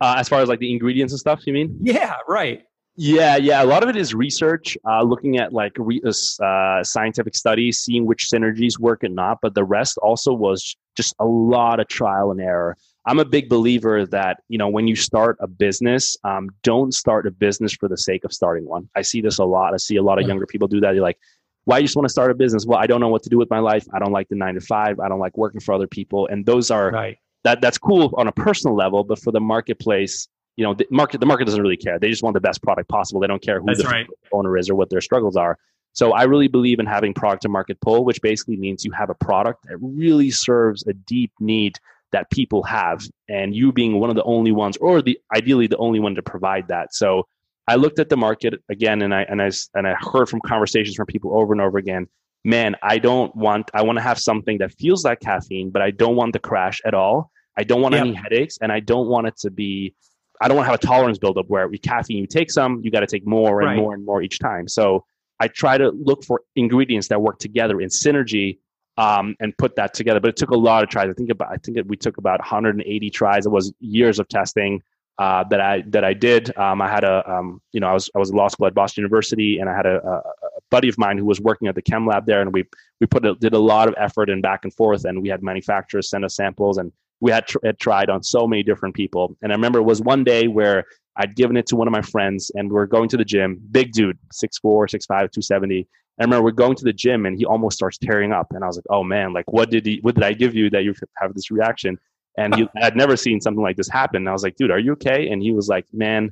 Uh, 0.00 0.14
as 0.18 0.28
far 0.28 0.40
as 0.40 0.48
like 0.48 0.60
the 0.60 0.70
ingredients 0.70 1.12
and 1.12 1.20
stuff, 1.20 1.46
you 1.46 1.52
mean? 1.52 1.76
Yeah, 1.80 2.16
right. 2.28 2.64
Yeah, 3.02 3.38
yeah. 3.38 3.62
A 3.62 3.64
lot 3.64 3.82
of 3.82 3.88
it 3.88 3.96
is 3.96 4.12
research, 4.12 4.76
uh, 4.86 5.02
looking 5.02 5.38
at 5.38 5.54
like 5.54 5.72
re- 5.78 6.02
uh, 6.04 6.44
uh, 6.44 6.84
scientific 6.84 7.34
studies, 7.34 7.78
seeing 7.78 8.04
which 8.04 8.28
synergies 8.30 8.78
work 8.78 9.04
and 9.04 9.14
not. 9.14 9.38
But 9.40 9.54
the 9.54 9.64
rest 9.64 9.96
also 10.02 10.34
was 10.34 10.76
just 10.98 11.14
a 11.18 11.24
lot 11.24 11.80
of 11.80 11.88
trial 11.88 12.30
and 12.30 12.42
error. 12.42 12.76
I'm 13.06 13.18
a 13.18 13.24
big 13.24 13.48
believer 13.48 14.04
that 14.04 14.42
you 14.48 14.58
know 14.58 14.68
when 14.68 14.86
you 14.86 14.96
start 14.96 15.38
a 15.40 15.46
business, 15.46 16.18
um, 16.24 16.50
don't 16.62 16.92
start 16.92 17.26
a 17.26 17.30
business 17.30 17.72
for 17.72 17.88
the 17.88 17.96
sake 17.96 18.22
of 18.24 18.34
starting 18.34 18.66
one. 18.66 18.90
I 18.94 19.00
see 19.00 19.22
this 19.22 19.38
a 19.38 19.46
lot. 19.46 19.72
I 19.72 19.78
see 19.78 19.96
a 19.96 20.02
lot 20.02 20.20
of 20.20 20.28
younger 20.28 20.44
people 20.44 20.68
do 20.68 20.80
that. 20.80 20.92
You're 20.92 21.02
like, 21.02 21.18
why 21.64 21.78
you 21.78 21.84
just 21.84 21.96
want 21.96 22.04
to 22.04 22.12
start 22.12 22.30
a 22.30 22.34
business? 22.34 22.66
Well, 22.66 22.78
I 22.78 22.86
don't 22.86 23.00
know 23.00 23.08
what 23.08 23.22
to 23.22 23.30
do 23.30 23.38
with 23.38 23.48
my 23.48 23.60
life. 23.60 23.86
I 23.94 23.98
don't 23.98 24.12
like 24.12 24.28
the 24.28 24.36
nine 24.36 24.56
to 24.56 24.60
five. 24.60 25.00
I 25.00 25.08
don't 25.08 25.20
like 25.20 25.38
working 25.38 25.62
for 25.62 25.72
other 25.72 25.86
people. 25.86 26.26
And 26.26 26.44
those 26.44 26.70
are 26.70 26.90
right. 26.90 27.16
that 27.44 27.62
that's 27.62 27.78
cool 27.78 28.12
on 28.18 28.28
a 28.28 28.32
personal 28.32 28.76
level, 28.76 29.04
but 29.04 29.18
for 29.18 29.32
the 29.32 29.40
marketplace, 29.40 30.28
you 30.60 30.66
know 30.66 30.74
the 30.74 30.86
market 30.90 31.20
the 31.20 31.26
market 31.26 31.46
doesn't 31.46 31.62
really 31.62 31.78
care. 31.78 31.98
They 31.98 32.10
just 32.10 32.22
want 32.22 32.34
the 32.34 32.40
best 32.40 32.62
product 32.62 32.90
possible. 32.90 33.18
They 33.18 33.26
don't 33.26 33.42
care 33.42 33.60
who 33.60 33.66
That's 33.66 33.82
the 33.82 33.88
right. 33.88 34.06
owner 34.30 34.58
is 34.58 34.68
or 34.68 34.74
what 34.74 34.90
their 34.90 35.00
struggles 35.00 35.34
are. 35.34 35.56
So 35.92 36.12
i 36.12 36.24
really 36.24 36.48
believe 36.48 36.78
in 36.78 36.86
having 36.86 37.14
product 37.14 37.42
to 37.42 37.48
market 37.48 37.80
pull 37.80 38.04
which 38.04 38.20
basically 38.22 38.56
means 38.56 38.84
you 38.84 38.92
have 38.92 39.10
a 39.10 39.14
product 39.14 39.64
that 39.66 39.76
really 39.80 40.30
serves 40.30 40.86
a 40.86 40.92
deep 40.92 41.32
need 41.40 41.78
that 42.12 42.30
people 42.30 42.62
have 42.62 43.02
and 43.28 43.56
you 43.56 43.72
being 43.72 43.98
one 43.98 44.10
of 44.10 44.16
the 44.16 44.22
only 44.24 44.52
ones 44.52 44.76
or 44.76 45.02
the 45.02 45.18
ideally 45.34 45.66
the 45.66 45.76
only 45.78 45.98
one 45.98 46.14
to 46.14 46.22
provide 46.22 46.68
that. 46.68 46.94
So 46.94 47.26
i 47.66 47.74
looked 47.74 47.98
at 47.98 48.08
the 48.08 48.16
market 48.16 48.54
again 48.68 49.02
and 49.02 49.14
i 49.14 49.22
and 49.22 49.40
i 49.42 49.50
and 49.74 49.88
i 49.88 49.94
heard 50.12 50.28
from 50.28 50.40
conversations 50.42 50.94
from 50.94 51.06
people 51.06 51.36
over 51.38 51.52
and 51.54 51.62
over 51.62 51.78
again 51.78 52.06
man 52.44 52.76
i 52.82 52.98
don't 52.98 53.34
want 53.34 53.70
i 53.74 53.82
want 53.82 53.96
to 53.96 54.02
have 54.02 54.18
something 54.18 54.58
that 54.58 54.72
feels 54.74 55.04
like 55.04 55.20
caffeine 55.20 55.70
but 55.70 55.82
i 55.82 55.90
don't 55.90 56.16
want 56.16 56.32
the 56.34 56.38
crash 56.38 56.80
at 56.84 56.94
all. 56.94 57.30
I 57.58 57.64
don't 57.64 57.82
want 57.82 57.94
yep. 57.94 58.06
any 58.06 58.14
headaches 58.14 58.58
and 58.62 58.70
i 58.72 58.80
don't 58.80 59.08
want 59.08 59.26
it 59.26 59.36
to 59.44 59.50
be 59.50 59.94
I 60.40 60.48
don't 60.48 60.56
want 60.56 60.66
to 60.66 60.70
have 60.70 60.80
a 60.82 60.86
tolerance 60.86 61.18
buildup 61.18 61.48
where 61.48 61.68
we 61.68 61.78
caffeine, 61.78 62.18
you 62.18 62.26
take 62.26 62.50
some, 62.50 62.80
you 62.82 62.90
got 62.90 63.00
to 63.00 63.06
take 63.06 63.26
more 63.26 63.60
and 63.60 63.68
right. 63.68 63.76
more 63.76 63.94
and 63.94 64.04
more 64.04 64.22
each 64.22 64.38
time. 64.38 64.68
So 64.68 65.04
I 65.38 65.48
try 65.48 65.78
to 65.78 65.90
look 65.90 66.24
for 66.24 66.42
ingredients 66.56 67.08
that 67.08 67.20
work 67.20 67.38
together 67.38 67.80
in 67.80 67.88
synergy 67.88 68.58
um, 68.96 69.36
and 69.40 69.56
put 69.56 69.76
that 69.76 69.94
together. 69.94 70.20
But 70.20 70.30
it 70.30 70.36
took 70.36 70.50
a 70.50 70.56
lot 70.56 70.82
of 70.82 70.88
tries. 70.88 71.08
I 71.08 71.12
think 71.12 71.30
about 71.30 71.50
I 71.50 71.56
think 71.56 71.78
we 71.86 71.96
took 71.96 72.18
about 72.18 72.40
180 72.40 73.10
tries. 73.10 73.46
It 73.46 73.50
was 73.50 73.72
years 73.80 74.18
of 74.18 74.28
testing 74.28 74.82
uh, 75.18 75.44
that 75.50 75.60
I 75.60 75.82
that 75.88 76.04
I 76.04 76.14
did. 76.14 76.56
Um, 76.56 76.80
I 76.80 76.88
had 76.88 77.04
a 77.04 77.30
um, 77.30 77.60
you 77.72 77.80
know 77.80 77.88
I 77.88 77.92
was 77.92 78.10
I 78.14 78.18
was 78.18 78.30
in 78.30 78.36
law 78.36 78.48
school 78.48 78.66
at 78.66 78.74
Boston 78.74 79.02
University, 79.02 79.58
and 79.58 79.68
I 79.68 79.76
had 79.76 79.86
a, 79.86 80.02
a, 80.02 80.12
a, 80.18 80.60
buddy 80.70 80.88
of 80.88 80.96
mine 80.98 81.18
who 81.18 81.26
was 81.26 81.40
working 81.40 81.68
at 81.68 81.74
the 81.74 81.82
chem 81.82 82.06
lab 82.06 82.26
there, 82.26 82.40
and 82.40 82.52
we 82.52 82.64
we 83.00 83.06
put 83.06 83.26
a, 83.26 83.34
did 83.34 83.52
a 83.52 83.58
lot 83.58 83.88
of 83.88 83.94
effort 83.98 84.30
and 84.30 84.42
back 84.42 84.64
and 84.64 84.72
forth, 84.72 85.04
and 85.04 85.20
we 85.20 85.28
had 85.28 85.42
manufacturers 85.42 86.08
send 86.08 86.24
us 86.24 86.36
samples, 86.36 86.78
and 86.78 86.90
we 87.20 87.30
had, 87.30 87.46
tr- 87.46 87.58
had 87.64 87.78
tried 87.78 88.10
on 88.10 88.22
so 88.22 88.46
many 88.46 88.62
different 88.62 88.94
people. 88.94 89.36
And 89.42 89.52
I 89.52 89.54
remember 89.54 89.78
it 89.78 89.84
was 89.84 90.00
one 90.00 90.24
day 90.24 90.48
where 90.48 90.84
I'd 91.16 91.36
given 91.36 91.56
it 91.56 91.66
to 91.66 91.76
one 91.76 91.86
of 91.86 91.92
my 91.92 92.02
friends 92.02 92.50
and 92.54 92.70
we 92.70 92.78
are 92.78 92.86
going 92.86 93.08
to 93.10 93.16
the 93.16 93.24
gym, 93.24 93.60
big 93.70 93.92
dude, 93.92 94.18
6'4, 94.32 94.48
6'5, 94.64 95.06
270. 95.06 95.86
I 96.18 96.24
remember 96.24 96.44
we're 96.44 96.52
going 96.52 96.76
to 96.76 96.84
the 96.84 96.92
gym 96.92 97.26
and 97.26 97.36
he 97.36 97.44
almost 97.44 97.76
starts 97.76 97.98
tearing 97.98 98.32
up. 98.32 98.48
And 98.50 98.62
I 98.64 98.66
was 98.66 98.76
like, 98.76 98.86
oh 98.90 99.04
man, 99.04 99.32
like 99.32 99.50
what 99.52 99.70
did 99.70 99.86
he, 99.86 99.98
what 100.02 100.14
did 100.14 100.24
I 100.24 100.32
give 100.32 100.54
you 100.54 100.70
that 100.70 100.84
you 100.84 100.94
have 101.16 101.34
this 101.34 101.50
reaction? 101.50 101.98
And 102.38 102.54
he 102.54 102.68
had 102.76 102.96
never 102.96 103.16
seen 103.16 103.40
something 103.40 103.62
like 103.62 103.76
this 103.76 103.88
happen. 103.88 104.18
And 104.18 104.28
I 104.28 104.32
was 104.32 104.42
like, 104.42 104.56
dude, 104.56 104.70
are 104.70 104.78
you 104.78 104.92
okay? 104.92 105.28
And 105.28 105.42
he 105.42 105.52
was 105.52 105.68
like, 105.68 105.84
man, 105.92 106.30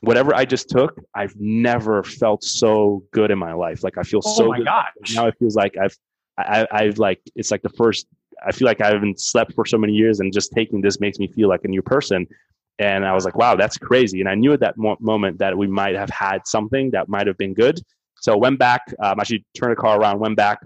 whatever 0.00 0.34
I 0.34 0.44
just 0.44 0.68
took, 0.68 1.00
I've 1.14 1.34
never 1.36 2.02
felt 2.02 2.44
so 2.44 3.04
good 3.12 3.30
in 3.30 3.38
my 3.38 3.54
life. 3.54 3.82
Like 3.82 3.98
I 3.98 4.02
feel 4.02 4.20
oh 4.24 4.36
so 4.36 4.48
my 4.48 4.58
good. 4.58 4.66
Gosh. 4.66 5.14
Now 5.14 5.26
it 5.26 5.34
feels 5.38 5.56
like 5.56 5.76
I've, 5.76 5.96
I, 6.38 6.66
I've 6.70 6.98
like, 6.98 7.20
it's 7.34 7.50
like 7.50 7.62
the 7.62 7.70
first 7.70 8.06
I 8.46 8.52
feel 8.52 8.66
like 8.66 8.80
I 8.80 8.88
haven't 8.88 9.20
slept 9.20 9.54
for 9.54 9.64
so 9.64 9.78
many 9.78 9.92
years, 9.92 10.20
and 10.20 10.32
just 10.32 10.52
taking 10.52 10.80
this 10.80 11.00
makes 11.00 11.18
me 11.18 11.28
feel 11.28 11.48
like 11.48 11.64
a 11.64 11.68
new 11.68 11.82
person. 11.82 12.26
And 12.78 13.04
I 13.04 13.12
was 13.12 13.24
like, 13.24 13.34
wow, 13.34 13.56
that's 13.56 13.76
crazy. 13.76 14.20
And 14.20 14.28
I 14.28 14.34
knew 14.36 14.52
at 14.52 14.60
that 14.60 14.76
mo- 14.76 14.96
moment 15.00 15.38
that 15.38 15.56
we 15.56 15.66
might 15.66 15.96
have 15.96 16.10
had 16.10 16.46
something 16.46 16.90
that 16.92 17.08
might 17.08 17.26
have 17.26 17.36
been 17.36 17.52
good. 17.52 17.80
So 18.20 18.32
I 18.32 18.36
went 18.36 18.58
back, 18.58 18.82
um, 19.02 19.18
actually 19.20 19.44
turned 19.54 19.72
the 19.72 19.76
car 19.76 20.00
around, 20.00 20.20
went 20.20 20.36
back, 20.36 20.60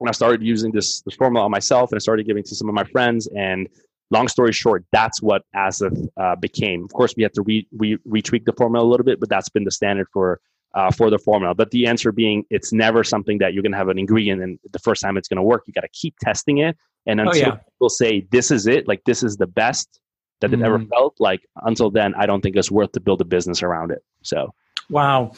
and 0.00 0.08
I 0.08 0.12
started 0.12 0.42
using 0.42 0.72
this, 0.72 1.00
this 1.02 1.14
formula 1.14 1.44
on 1.44 1.50
myself, 1.50 1.90
and 1.90 1.96
I 1.96 2.00
started 2.00 2.26
giving 2.26 2.42
to 2.44 2.54
some 2.54 2.68
of 2.68 2.74
my 2.74 2.84
friends. 2.84 3.28
And 3.36 3.68
long 4.10 4.28
story 4.28 4.52
short, 4.52 4.84
that's 4.92 5.22
what 5.22 5.42
Azoth 5.54 6.08
uh, 6.16 6.36
became. 6.36 6.84
Of 6.84 6.92
course, 6.92 7.14
we 7.16 7.22
had 7.22 7.34
to 7.34 7.42
re, 7.42 7.66
re, 7.72 7.98
retweak 8.06 8.44
the 8.44 8.52
formula 8.52 8.84
a 8.84 8.88
little 8.88 9.04
bit, 9.04 9.20
but 9.20 9.28
that's 9.28 9.48
been 9.48 9.64
the 9.64 9.70
standard 9.70 10.08
for 10.12 10.40
uh, 10.74 10.90
for 10.90 11.10
the 11.10 11.18
formula. 11.18 11.54
But 11.54 11.70
the 11.70 11.86
answer 11.86 12.12
being, 12.12 12.44
it's 12.50 12.72
never 12.72 13.04
something 13.04 13.38
that 13.38 13.54
you're 13.54 13.62
going 13.62 13.72
to 13.72 13.78
have 13.78 13.88
an 13.88 13.98
ingredient 13.98 14.42
and 14.42 14.58
the 14.72 14.78
first 14.78 15.02
time 15.02 15.16
it's 15.16 15.28
going 15.28 15.36
to 15.36 15.42
work. 15.42 15.64
You 15.66 15.72
got 15.72 15.82
to 15.82 15.88
keep 15.88 16.14
testing 16.20 16.58
it, 16.58 16.76
and 17.06 17.20
oh, 17.20 17.24
until 17.24 17.42
oh, 17.42 17.46
yeah. 17.46 17.60
people 17.72 17.88
say 17.88 18.26
this 18.30 18.50
is 18.50 18.66
it, 18.66 18.86
like 18.86 19.02
this 19.04 19.22
is 19.22 19.36
the 19.36 19.46
best 19.46 20.00
that 20.40 20.50
mm. 20.50 20.64
ever 20.64 20.78
felt, 20.86 21.16
like 21.18 21.40
until 21.62 21.90
then, 21.90 22.14
I 22.14 22.26
don't 22.26 22.40
think 22.40 22.56
it's 22.56 22.70
worth 22.70 22.92
to 22.92 23.00
build 23.00 23.20
a 23.20 23.24
business 23.24 23.62
around 23.62 23.90
it. 23.90 24.04
So. 24.22 24.54
Wow. 24.90 25.32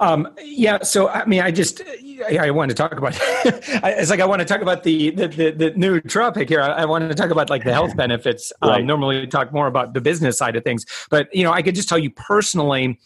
Um, 0.00 0.34
yeah. 0.42 0.82
So, 0.82 1.08
I 1.08 1.24
mean, 1.26 1.40
I 1.40 1.52
just, 1.52 1.80
I, 2.28 2.38
I 2.38 2.50
want 2.50 2.70
to 2.70 2.74
talk 2.74 2.92
about, 2.92 3.16
it's 3.44 4.10
like, 4.10 4.18
I 4.18 4.24
want 4.24 4.40
to 4.40 4.44
talk 4.44 4.62
about 4.62 4.82
the, 4.82 5.10
the, 5.10 5.28
the, 5.28 5.50
the 5.52 5.70
nootropic 5.72 6.48
here. 6.48 6.60
I, 6.60 6.68
I 6.70 6.84
want 6.86 7.08
to 7.08 7.14
talk 7.14 7.30
about 7.30 7.48
like 7.48 7.62
the 7.62 7.72
health 7.72 7.96
benefits. 7.96 8.52
Right. 8.62 8.80
Um, 8.80 8.86
normally 8.86 9.20
we 9.20 9.26
talk 9.28 9.52
more 9.52 9.68
about 9.68 9.94
the 9.94 10.00
business 10.00 10.38
side 10.38 10.56
of 10.56 10.64
things, 10.64 10.84
but 11.08 11.32
you 11.32 11.44
know, 11.44 11.52
I 11.52 11.62
could 11.62 11.76
just 11.76 11.88
tell 11.88 11.98
you 11.98 12.10
personally, 12.10 12.98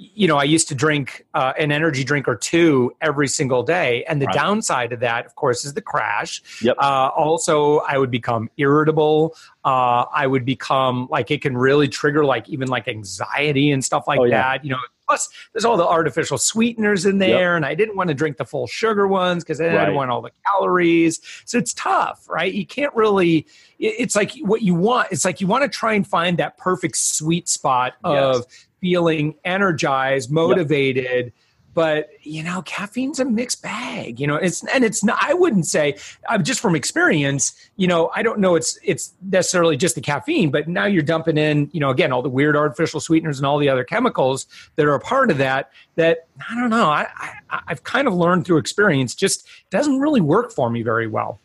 you 0.00 0.26
know, 0.26 0.38
I 0.38 0.44
used 0.44 0.68
to 0.68 0.74
drink 0.74 1.26
uh, 1.34 1.52
an 1.58 1.70
energy 1.70 2.04
drink 2.04 2.26
or 2.26 2.34
two 2.34 2.96
every 3.02 3.28
single 3.28 3.62
day. 3.62 4.02
And 4.04 4.20
the 4.20 4.26
right. 4.26 4.34
downside 4.34 4.94
of 4.94 5.00
that, 5.00 5.26
of 5.26 5.34
course, 5.34 5.66
is 5.66 5.74
the 5.74 5.82
crash. 5.82 6.42
Yep. 6.62 6.76
Uh, 6.78 7.10
also, 7.14 7.80
I 7.80 7.98
would 7.98 8.10
become 8.10 8.48
irritable. 8.56 9.36
Uh, 9.62 10.06
I 10.10 10.26
would 10.26 10.46
become 10.46 11.06
like, 11.10 11.30
it 11.30 11.42
can 11.42 11.54
really 11.54 11.86
trigger 11.86 12.24
like 12.24 12.48
even 12.48 12.68
like 12.68 12.88
anxiety 12.88 13.70
and 13.72 13.84
stuff 13.84 14.04
like 14.08 14.20
oh, 14.20 14.24
yeah. 14.24 14.40
that. 14.40 14.64
You 14.64 14.70
know, 14.70 14.78
plus 15.10 15.28
there's 15.52 15.64
all 15.64 15.76
the 15.76 15.86
artificial 15.86 16.38
sweeteners 16.38 17.04
in 17.04 17.18
there. 17.18 17.52
Yep. 17.52 17.56
And 17.56 17.66
I 17.66 17.74
didn't 17.74 17.96
want 17.96 18.08
to 18.08 18.14
drink 18.14 18.36
the 18.36 18.44
full 18.44 18.66
sugar 18.66 19.08
ones 19.08 19.42
because 19.42 19.60
I 19.60 19.64
didn't 19.64 19.78
right. 19.78 19.94
want 19.94 20.10
all 20.10 20.22
the 20.22 20.30
calories. 20.46 21.20
So 21.44 21.58
it's 21.58 21.74
tough, 21.74 22.28
right? 22.28 22.52
You 22.52 22.66
can't 22.66 22.94
really, 22.94 23.46
it's 23.78 24.14
like 24.14 24.32
what 24.42 24.62
you 24.62 24.74
want. 24.74 25.08
It's 25.10 25.24
like 25.24 25.40
you 25.40 25.46
want 25.46 25.64
to 25.64 25.68
try 25.68 25.94
and 25.94 26.06
find 26.06 26.38
that 26.38 26.56
perfect 26.58 26.96
sweet 26.96 27.48
spot 27.48 27.94
of, 28.04 28.36
yes 28.36 28.66
feeling 28.80 29.34
energized, 29.44 30.30
motivated. 30.30 31.26
Yep. 31.26 31.34
But 31.80 32.10
you 32.20 32.42
know, 32.42 32.60
caffeine's 32.60 33.20
a 33.20 33.24
mixed 33.24 33.62
bag. 33.62 34.20
You 34.20 34.26
know, 34.26 34.36
it's 34.36 34.62
and 34.66 34.84
it's 34.84 35.02
not. 35.02 35.16
I 35.18 35.32
wouldn't 35.32 35.64
say 35.64 35.96
uh, 36.28 36.36
just 36.36 36.60
from 36.60 36.76
experience. 36.76 37.54
You 37.76 37.86
know, 37.86 38.10
I 38.14 38.22
don't 38.22 38.38
know. 38.38 38.54
It's 38.54 38.78
it's 38.84 39.14
necessarily 39.22 39.78
just 39.78 39.94
the 39.94 40.02
caffeine, 40.02 40.50
but 40.50 40.68
now 40.68 40.84
you're 40.84 41.02
dumping 41.02 41.38
in. 41.38 41.70
You 41.72 41.80
know, 41.80 41.88
again, 41.88 42.12
all 42.12 42.20
the 42.20 42.28
weird 42.28 42.54
artificial 42.54 43.00
sweeteners 43.00 43.38
and 43.38 43.46
all 43.46 43.56
the 43.56 43.70
other 43.70 43.82
chemicals 43.82 44.44
that 44.76 44.84
are 44.84 44.94
a 44.94 45.00
part 45.00 45.30
of 45.30 45.38
that. 45.38 45.70
That 45.96 46.26
I 46.50 46.54
don't 46.54 46.68
know. 46.68 46.90
I, 46.90 47.06
I 47.50 47.60
I've 47.68 47.82
kind 47.82 48.06
of 48.06 48.12
learned 48.12 48.44
through 48.44 48.58
experience. 48.58 49.14
Just 49.14 49.48
doesn't 49.70 50.00
really 50.00 50.20
work 50.20 50.52
for 50.52 50.68
me 50.68 50.82
very 50.82 51.06
well. 51.06 51.40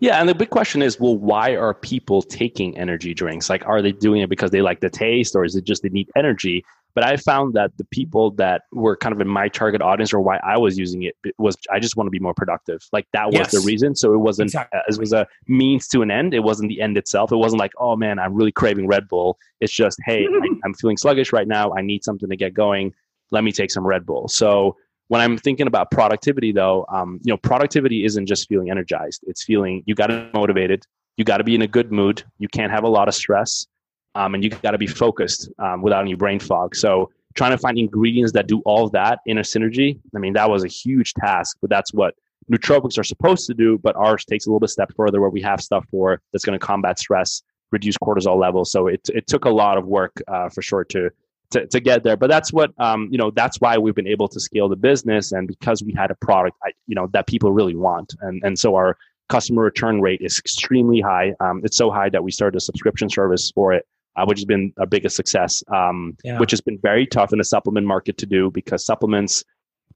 Yeah, 0.00 0.18
and 0.18 0.28
the 0.28 0.34
big 0.34 0.50
question 0.50 0.82
is, 0.82 0.98
well, 0.98 1.16
why 1.16 1.54
are 1.54 1.74
people 1.74 2.22
taking 2.22 2.76
energy 2.76 3.14
drinks? 3.14 3.48
Like, 3.48 3.64
are 3.68 3.80
they 3.80 3.92
doing 3.92 4.20
it 4.20 4.28
because 4.28 4.50
they 4.50 4.62
like 4.62 4.80
the 4.80 4.90
taste, 4.90 5.36
or 5.36 5.44
is 5.44 5.54
it 5.54 5.62
just 5.62 5.84
they 5.84 5.90
need 5.90 6.10
energy? 6.16 6.64
But 6.94 7.04
I 7.04 7.16
found 7.16 7.54
that 7.54 7.76
the 7.76 7.84
people 7.84 8.32
that 8.32 8.62
were 8.72 8.96
kind 8.96 9.14
of 9.14 9.20
in 9.20 9.28
my 9.28 9.48
target 9.48 9.80
audience, 9.80 10.12
or 10.12 10.20
why 10.20 10.38
I 10.42 10.58
was 10.58 10.78
using 10.78 11.04
it, 11.04 11.16
was 11.38 11.56
I 11.70 11.78
just 11.78 11.96
want 11.96 12.06
to 12.06 12.10
be 12.10 12.18
more 12.18 12.34
productive. 12.34 12.80
Like 12.92 13.06
that 13.12 13.26
was 13.26 13.34
yes. 13.34 13.52
the 13.52 13.60
reason. 13.60 13.94
So 13.94 14.12
it 14.12 14.18
wasn't. 14.18 14.48
Exactly. 14.48 14.78
Uh, 14.78 14.82
it 14.88 14.98
was 14.98 15.12
a 15.12 15.26
means 15.46 15.86
to 15.88 16.02
an 16.02 16.10
end. 16.10 16.34
It 16.34 16.40
wasn't 16.40 16.68
the 16.68 16.80
end 16.80 16.98
itself. 16.98 17.32
It 17.32 17.36
wasn't 17.36 17.60
like, 17.60 17.72
oh 17.78 17.96
man, 17.96 18.18
I'm 18.18 18.34
really 18.34 18.52
craving 18.52 18.86
Red 18.86 19.08
Bull. 19.08 19.38
It's 19.60 19.72
just, 19.72 19.98
hey, 20.04 20.26
I, 20.26 20.48
I'm 20.64 20.74
feeling 20.74 20.96
sluggish 20.96 21.32
right 21.32 21.46
now. 21.46 21.72
I 21.72 21.82
need 21.82 22.04
something 22.04 22.28
to 22.28 22.36
get 22.36 22.54
going. 22.54 22.92
Let 23.30 23.44
me 23.44 23.52
take 23.52 23.70
some 23.70 23.86
Red 23.86 24.04
Bull. 24.04 24.28
So 24.28 24.76
when 25.08 25.20
I'm 25.20 25.38
thinking 25.38 25.66
about 25.66 25.90
productivity, 25.90 26.52
though, 26.52 26.86
um, 26.88 27.20
you 27.22 27.32
know, 27.32 27.36
productivity 27.36 28.04
isn't 28.04 28.26
just 28.26 28.48
feeling 28.48 28.70
energized. 28.70 29.24
It's 29.26 29.42
feeling 29.44 29.82
you 29.86 29.94
got 29.94 30.08
to 30.08 30.24
be 30.24 30.38
motivated. 30.38 30.86
You 31.16 31.24
got 31.24 31.38
to 31.38 31.44
be 31.44 31.54
in 31.54 31.62
a 31.62 31.66
good 31.66 31.92
mood. 31.92 32.22
You 32.38 32.48
can't 32.48 32.72
have 32.72 32.84
a 32.84 32.88
lot 32.88 33.08
of 33.08 33.14
stress 33.14 33.66
um, 34.14 34.34
and 34.34 34.42
you 34.42 34.50
got 34.50 34.72
to 34.72 34.78
be 34.78 34.86
focused 34.86 35.50
um, 35.58 35.82
without 35.82 36.02
any 36.02 36.14
brain 36.14 36.40
fog. 36.40 36.74
So 36.74 37.10
trying 37.34 37.52
to 37.52 37.58
find 37.58 37.78
ingredients 37.78 38.32
that 38.32 38.46
do 38.46 38.60
all 38.64 38.88
that 38.90 39.20
in 39.26 39.38
a 39.38 39.42
synergy, 39.42 39.98
I 40.14 40.18
mean, 40.18 40.32
that 40.34 40.50
was 40.50 40.64
a 40.64 40.68
huge 40.68 41.14
task, 41.14 41.58
but 41.60 41.70
that's 41.70 41.94
what 41.94 42.14
nootropics 42.52 42.98
are 42.98 43.04
supposed 43.04 43.46
to 43.46 43.54
do. 43.54 43.78
But 43.78 43.96
ours 43.96 44.24
takes 44.24 44.46
a 44.46 44.48
little 44.48 44.60
bit 44.60 44.70
step 44.70 44.92
further 44.96 45.20
where 45.20 45.30
we 45.30 45.42
have 45.42 45.60
stuff 45.60 45.86
for 45.90 46.20
that's 46.32 46.44
going 46.44 46.58
to 46.58 46.64
combat 46.64 46.98
stress, 46.98 47.42
reduce 47.70 47.96
cortisol 47.98 48.38
levels. 48.38 48.72
So 48.72 48.88
it, 48.88 49.08
it 49.14 49.26
took 49.26 49.44
a 49.44 49.50
lot 49.50 49.78
of 49.78 49.86
work 49.86 50.20
uh, 50.26 50.48
for 50.48 50.62
sure 50.62 50.84
to, 50.84 51.10
to, 51.52 51.66
to 51.66 51.80
get 51.80 52.02
there. 52.02 52.16
But 52.16 52.30
that's 52.30 52.52
what, 52.52 52.72
um, 52.78 53.08
you 53.12 53.18
know, 53.18 53.30
that's 53.30 53.60
why 53.60 53.78
we've 53.78 53.94
been 53.94 54.08
able 54.08 54.28
to 54.28 54.40
scale 54.40 54.68
the 54.68 54.76
business. 54.76 55.30
And 55.30 55.46
because 55.46 55.84
we 55.84 55.92
had 55.92 56.10
a 56.10 56.16
product, 56.16 56.56
I, 56.64 56.72
you 56.88 56.96
know, 56.96 57.08
that 57.12 57.28
people 57.28 57.52
really 57.52 57.76
want. 57.76 58.12
And, 58.22 58.42
and 58.44 58.58
so 58.58 58.74
our 58.74 58.96
customer 59.28 59.62
return 59.62 60.00
rate 60.00 60.20
is 60.20 60.38
extremely 60.40 61.00
high. 61.00 61.32
Um, 61.38 61.60
it's 61.62 61.76
so 61.76 61.92
high 61.92 62.08
that 62.08 62.24
we 62.24 62.32
started 62.32 62.56
a 62.56 62.60
subscription 62.60 63.08
service 63.08 63.52
for 63.52 63.72
it 63.72 63.86
uh, 64.16 64.24
which 64.24 64.38
has 64.38 64.44
been 64.44 64.72
our 64.78 64.86
biggest 64.86 65.16
success, 65.16 65.62
um, 65.74 66.16
yeah. 66.24 66.38
which 66.38 66.50
has 66.50 66.60
been 66.60 66.78
very 66.82 67.06
tough 67.06 67.32
in 67.32 67.38
the 67.38 67.44
supplement 67.44 67.86
market 67.86 68.16
to 68.18 68.26
do 68.26 68.50
because 68.50 68.84
supplements, 68.84 69.44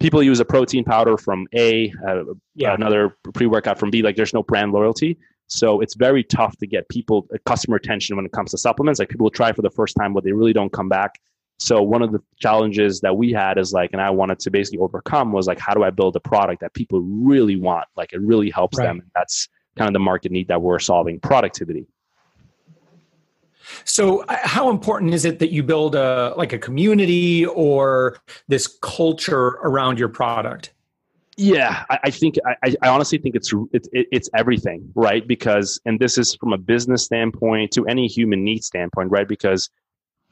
people 0.01 0.23
use 0.23 0.41
a 0.41 0.45
protein 0.45 0.85
powder 0.85 1.17
from 1.17 1.47
A, 1.55 1.93
uh, 2.07 2.25
yeah. 2.55 2.75
another 2.75 3.17
pre 3.35 3.47
workout 3.47 3.79
from 3.79 3.91
B, 3.91 4.03
like 4.03 4.17
there's 4.17 4.35
no 4.35 4.43
brand 4.43 4.73
loyalty. 4.73 5.19
So 5.47 5.81
it's 5.81 5.95
very 5.95 6.25
tough 6.25 6.57
to 6.59 6.67
get 6.67 6.89
people 6.89 7.27
uh, 7.33 7.39
customer 7.45 7.77
attention 7.77 8.17
when 8.17 8.25
it 8.25 8.33
comes 8.33 8.51
to 8.53 8.59
supplements. 8.59 8.99
Like 8.99 9.09
people 9.09 9.25
will 9.25 9.31
try 9.31 9.53
for 9.53 9.63
the 9.63 9.71
first 9.71 9.97
time, 9.97 10.15
but 10.15 10.25
they 10.25 10.33
really 10.33 10.53
don't 10.53 10.73
come 10.73 10.89
back. 10.89 11.21
So 11.59 11.83
one 11.83 12.03
of 12.03 12.13
the 12.13 12.21
challenges 12.39 13.01
that 13.01 13.17
we 13.17 13.33
had 13.33 13.59
is 13.59 13.73
like, 13.73 13.91
and 13.93 14.01
I 14.01 14.11
wanted 14.11 14.41
to 14.41 14.51
basically 14.51 14.79
overcome 14.79 15.33
was 15.33 15.47
like, 15.47 15.59
how 15.59 15.73
do 15.73 15.85
I 15.85 15.91
build 15.91 16.17
a 16.17 16.21
product 16.21 16.61
that 16.61 16.75
people 16.75 17.01
really 17.01 17.57
want? 17.57 17.87
Like 17.97 18.13
it 18.13 18.21
really 18.21 18.51
helps 18.51 18.79
right. 18.79 18.87
them. 18.87 19.01
And 19.01 19.11
that's 19.15 19.49
kind 19.77 19.89
of 19.89 19.93
the 19.93 20.01
market 20.01 20.33
need 20.33 20.49
that 20.49 20.61
we're 20.61 20.79
solving 20.79 21.21
productivity. 21.21 21.87
So, 23.85 24.21
uh, 24.25 24.37
how 24.43 24.71
important 24.71 25.15
is 25.15 25.25
it 25.25 25.39
that 25.39 25.51
you 25.51 25.63
build 25.63 25.95
a 25.95 26.35
like 26.37 26.53
a 26.53 26.59
community 26.59 27.47
or 27.47 28.19
this 28.49 28.67
culture 28.67 29.59
around 29.63 29.99
your 29.99 30.09
product? 30.09 30.73
Yeah, 31.37 31.85
I, 31.91 31.99
I 32.05 32.11
think 32.11 32.37
I, 32.47 32.75
I, 32.83 32.89
honestly 32.89 33.19
think 33.19 33.35
it's 33.35 33.53
it, 33.73 33.89
it's 33.93 34.31
everything, 34.37 34.91
right? 34.95 35.27
Because 35.27 35.81
and 35.85 35.99
this 35.99 36.17
is 36.17 36.37
from 36.37 36.53
a 36.53 36.59
business 36.59 37.05
standpoint 37.05 37.73
to 37.73 37.85
any 37.87 38.07
human 38.07 38.45
need 38.45 38.63
standpoint, 38.63 39.11
right? 39.11 39.27
Because 39.27 39.69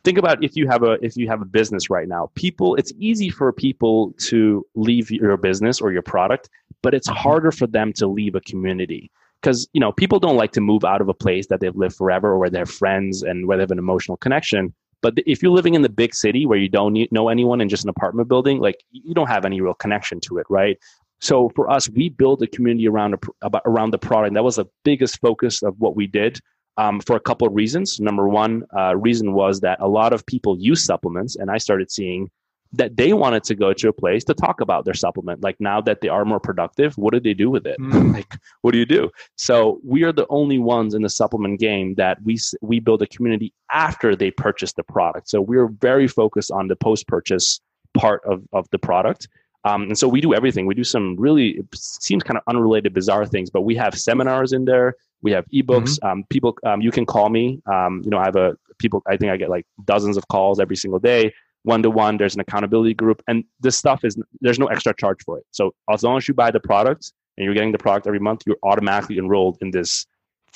think 0.04 0.18
about 0.18 0.42
if 0.44 0.54
you 0.54 0.68
have 0.68 0.84
a 0.84 0.92
if 1.04 1.16
you 1.16 1.26
have 1.28 1.42
a 1.42 1.44
business 1.44 1.90
right 1.90 2.06
now, 2.06 2.30
people 2.34 2.76
it's 2.76 2.92
easy 2.98 3.30
for 3.30 3.52
people 3.52 4.14
to 4.18 4.64
leave 4.74 5.10
your 5.10 5.36
business 5.36 5.80
or 5.80 5.92
your 5.92 6.02
product, 6.02 6.48
but 6.82 6.94
it's 6.94 7.08
harder 7.08 7.50
for 7.50 7.66
them 7.66 7.92
to 7.94 8.06
leave 8.06 8.36
a 8.36 8.40
community 8.40 9.10
because 9.42 9.68
you 9.72 9.80
know 9.80 9.92
people 9.92 10.18
don't 10.18 10.36
like 10.36 10.52
to 10.52 10.60
move 10.60 10.84
out 10.84 11.00
of 11.00 11.08
a 11.08 11.14
place 11.14 11.46
that 11.48 11.60
they've 11.60 11.76
lived 11.76 11.96
forever 11.96 12.30
or 12.30 12.38
where 12.38 12.50
they're 12.50 12.66
friends 12.66 13.22
and 13.22 13.46
where 13.46 13.56
they 13.56 13.62
have 13.62 13.70
an 13.70 13.78
emotional 13.78 14.16
connection. 14.16 14.72
But 15.02 15.14
if 15.26 15.42
you're 15.42 15.52
living 15.52 15.74
in 15.74 15.82
the 15.82 15.88
big 15.88 16.14
city 16.14 16.46
where 16.46 16.58
you 16.58 16.68
don't 16.68 16.96
know 17.10 17.28
anyone 17.28 17.60
in 17.60 17.68
just 17.68 17.82
an 17.82 17.90
apartment 17.90 18.28
building 18.28 18.60
like 18.60 18.76
you 18.92 19.14
don't 19.14 19.26
have 19.26 19.44
any 19.44 19.60
real 19.60 19.74
connection 19.74 20.20
to 20.20 20.38
it 20.38 20.46
right? 20.48 20.78
So 21.20 21.50
for 21.54 21.70
us 21.70 21.88
we 21.90 22.08
built 22.08 22.42
a 22.42 22.46
community 22.46 22.88
around 22.88 23.14
a, 23.42 23.60
around 23.64 23.90
the 23.90 23.98
product 23.98 24.34
that 24.34 24.44
was 24.44 24.56
the 24.56 24.66
biggest 24.84 25.20
focus 25.20 25.62
of 25.62 25.74
what 25.78 25.96
we 25.96 26.06
did 26.06 26.38
um, 26.78 27.00
for 27.00 27.16
a 27.16 27.20
couple 27.20 27.46
of 27.46 27.54
reasons. 27.54 28.00
Number 28.00 28.28
one 28.28 28.64
uh, 28.76 28.96
reason 28.96 29.34
was 29.34 29.60
that 29.60 29.78
a 29.80 29.88
lot 29.88 30.12
of 30.12 30.24
people 30.26 30.56
use 30.58 30.84
supplements 30.84 31.36
and 31.36 31.50
i 31.50 31.58
started 31.58 31.90
seeing 31.90 32.30
that 32.72 32.96
they 32.96 33.12
wanted 33.12 33.44
to 33.44 33.54
go 33.54 33.72
to 33.72 33.88
a 33.88 33.92
place 33.92 34.24
to 34.24 34.34
talk 34.34 34.60
about 34.60 34.84
their 34.84 34.94
supplement. 34.94 35.42
Like 35.42 35.60
now 35.60 35.80
that 35.82 36.00
they 36.00 36.08
are 36.08 36.24
more 36.24 36.40
productive, 36.40 36.96
what 36.96 37.12
do 37.12 37.20
they 37.20 37.34
do 37.34 37.50
with 37.50 37.66
it? 37.66 37.78
Mm. 37.78 38.14
like, 38.14 38.34
what 38.62 38.72
do 38.72 38.78
you 38.78 38.86
do? 38.86 39.10
So 39.36 39.80
we 39.84 40.04
are 40.04 40.12
the 40.12 40.26
only 40.30 40.58
ones 40.58 40.94
in 40.94 41.02
the 41.02 41.10
supplement 41.10 41.60
game 41.60 41.94
that 41.96 42.22
we 42.22 42.38
we 42.60 42.80
build 42.80 43.02
a 43.02 43.06
community 43.06 43.52
after 43.70 44.16
they 44.16 44.30
purchase 44.30 44.72
the 44.72 44.82
product. 44.82 45.28
So 45.28 45.40
we're 45.40 45.68
very 45.68 46.08
focused 46.08 46.50
on 46.50 46.68
the 46.68 46.76
post 46.76 47.06
purchase 47.06 47.60
part 47.94 48.22
of 48.24 48.42
of 48.52 48.68
the 48.70 48.78
product. 48.78 49.28
Um, 49.64 49.82
and 49.82 49.98
so 49.98 50.08
we 50.08 50.20
do 50.20 50.34
everything. 50.34 50.66
We 50.66 50.74
do 50.74 50.82
some 50.84 51.14
really 51.16 51.50
it 51.58 51.66
seems 51.74 52.22
kind 52.22 52.36
of 52.36 52.42
unrelated, 52.48 52.94
bizarre 52.94 53.26
things, 53.26 53.50
but 53.50 53.62
we 53.62 53.76
have 53.76 53.96
seminars 53.98 54.52
in 54.52 54.64
there. 54.64 54.96
We 55.20 55.30
have 55.32 55.44
ebooks. 55.54 56.00
Mm-hmm. 56.00 56.06
Um, 56.06 56.24
people, 56.30 56.58
um, 56.66 56.80
you 56.80 56.90
can 56.90 57.06
call 57.06 57.28
me. 57.28 57.62
Um, 57.66 58.02
you 58.04 58.10
know, 58.10 58.18
I 58.18 58.24
have 58.24 58.34
a 58.34 58.56
people. 58.78 59.02
I 59.06 59.16
think 59.16 59.30
I 59.30 59.36
get 59.36 59.50
like 59.50 59.66
dozens 59.84 60.16
of 60.16 60.26
calls 60.26 60.58
every 60.58 60.74
single 60.74 60.98
day 60.98 61.32
one 61.64 61.82
to 61.82 61.90
one. 61.90 62.16
There's 62.16 62.34
an 62.34 62.40
accountability 62.40 62.94
group, 62.94 63.22
and 63.28 63.44
this 63.60 63.76
stuff 63.76 64.04
is 64.04 64.16
there's 64.40 64.58
no 64.58 64.66
extra 64.66 64.94
charge 64.94 65.22
for 65.24 65.38
it. 65.38 65.44
So 65.50 65.74
as 65.90 66.02
long 66.02 66.16
as 66.16 66.28
you 66.28 66.34
buy 66.34 66.50
the 66.50 66.60
product 66.60 67.12
and 67.36 67.44
you're 67.44 67.54
getting 67.54 67.72
the 67.72 67.78
product 67.78 68.06
every 68.06 68.20
month, 68.20 68.42
you're 68.46 68.58
automatically 68.62 69.18
enrolled 69.18 69.58
in 69.60 69.70
this 69.70 70.06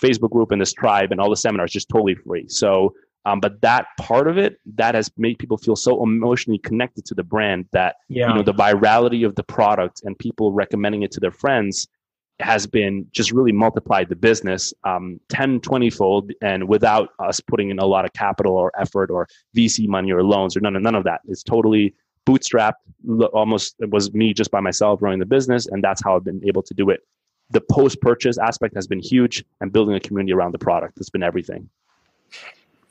Facebook 0.01 0.31
group 0.31 0.53
and 0.53 0.61
this 0.61 0.73
tribe 0.73 1.13
and 1.13 1.21
all 1.21 1.31
the 1.31 1.37
seminars 1.37 1.73
just 1.73 1.89
totally 1.89 2.15
free. 2.15 2.47
So, 2.49 2.95
um, 3.25 3.41
but 3.41 3.61
that 3.63 3.87
part 3.99 4.29
of 4.29 4.39
it 4.39 4.59
that 4.75 4.95
has 4.95 5.11
made 5.17 5.39
people 5.39 5.57
feel 5.57 5.77
so 5.77 6.03
emotionally 6.03 6.59
connected 6.59 7.05
to 7.07 7.15
the 7.15 7.25
brand 7.25 7.67
that 7.73 7.97
yeah. 8.09 8.29
you 8.29 8.35
know 8.35 8.43
the 8.43 8.55
virality 8.55 9.27
of 9.27 9.35
the 9.35 9.43
product 9.43 10.03
and 10.05 10.19
people 10.19 10.53
recommending 10.53 11.03
it 11.03 11.11
to 11.13 11.21
their 11.21 11.31
friends 11.31 11.89
has 12.41 12.67
been 12.67 13.07
just 13.13 13.33
really 13.33 13.53
multiplied 13.53 14.09
the 14.09 14.17
business 14.17 14.75
um, 14.85 15.19
10 15.31 15.61
20 15.61 15.91
fold 15.91 16.33
and 16.43 16.69
without 16.69 17.11
us 17.19 17.41
putting 17.41 17.71
in 17.71 17.79
a 17.79 17.87
lot 17.87 18.05
of 18.05 18.13
capital 18.13 18.55
or 18.55 18.71
effort 18.79 19.11
or 19.11 19.27
vc 19.57 19.89
money 19.89 20.13
or 20.13 20.23
loans 20.23 20.57
or 20.57 20.61
none 20.61 20.77
of 20.77 20.83
none 20.83 20.95
of 20.95 21.05
that. 21.05 21.21
It's 21.29 21.43
totally 21.43 21.95
bootstrapped 22.27 22.75
almost 23.33 23.77
it 23.79 23.91
was 23.91 24.13
me 24.13 24.35
just 24.35 24.51
by 24.51 24.61
myself 24.61 25.01
running 25.01 25.21
the 25.21 25.27
business 25.27 25.67
and 25.67 25.83
that's 25.83 26.03
how 26.03 26.17
i've 26.17 26.25
been 26.25 26.43
able 26.47 26.63
to 26.63 26.75
do 26.75 26.91
it. 26.91 27.01
The 27.51 27.61
post 27.61 28.01
purchase 28.01 28.39
aspect 28.39 28.75
has 28.75 28.87
been 28.87 29.01
huge 29.01 29.45
and 29.61 29.73
building 29.73 29.95
a 29.95 30.01
community 30.01 30.33
around 30.33 30.53
the 30.53 30.59
product 30.59 30.99
has 30.99 31.09
been 31.09 31.23
everything 31.23 31.69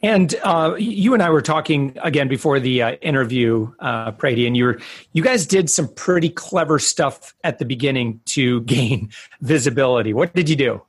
and 0.05 0.35
uh, 0.43 0.75
you 0.77 1.15
and 1.15 1.24
I 1.24 1.31
were 1.31 1.41
talking 1.41 1.97
again 2.03 2.27
before 2.27 2.59
the 2.59 2.83
uh, 2.83 2.91
interview, 3.01 3.74
uh, 3.79 4.12
Prady, 4.12 4.45
and 4.45 4.55
you 4.55 4.65
were 4.65 4.79
you 5.13 5.24
guys 5.24 5.47
did 5.47 5.67
some 5.67 5.88
pretty 5.88 6.29
clever 6.29 6.77
stuff 6.77 7.33
at 7.43 7.57
the 7.57 7.65
beginning 7.65 8.21
to 8.25 8.62
gain 8.75 9.09
visibility. 9.41 10.13
What 10.13 10.35
did 10.35 10.47
you 10.47 10.55
do? 10.55 10.81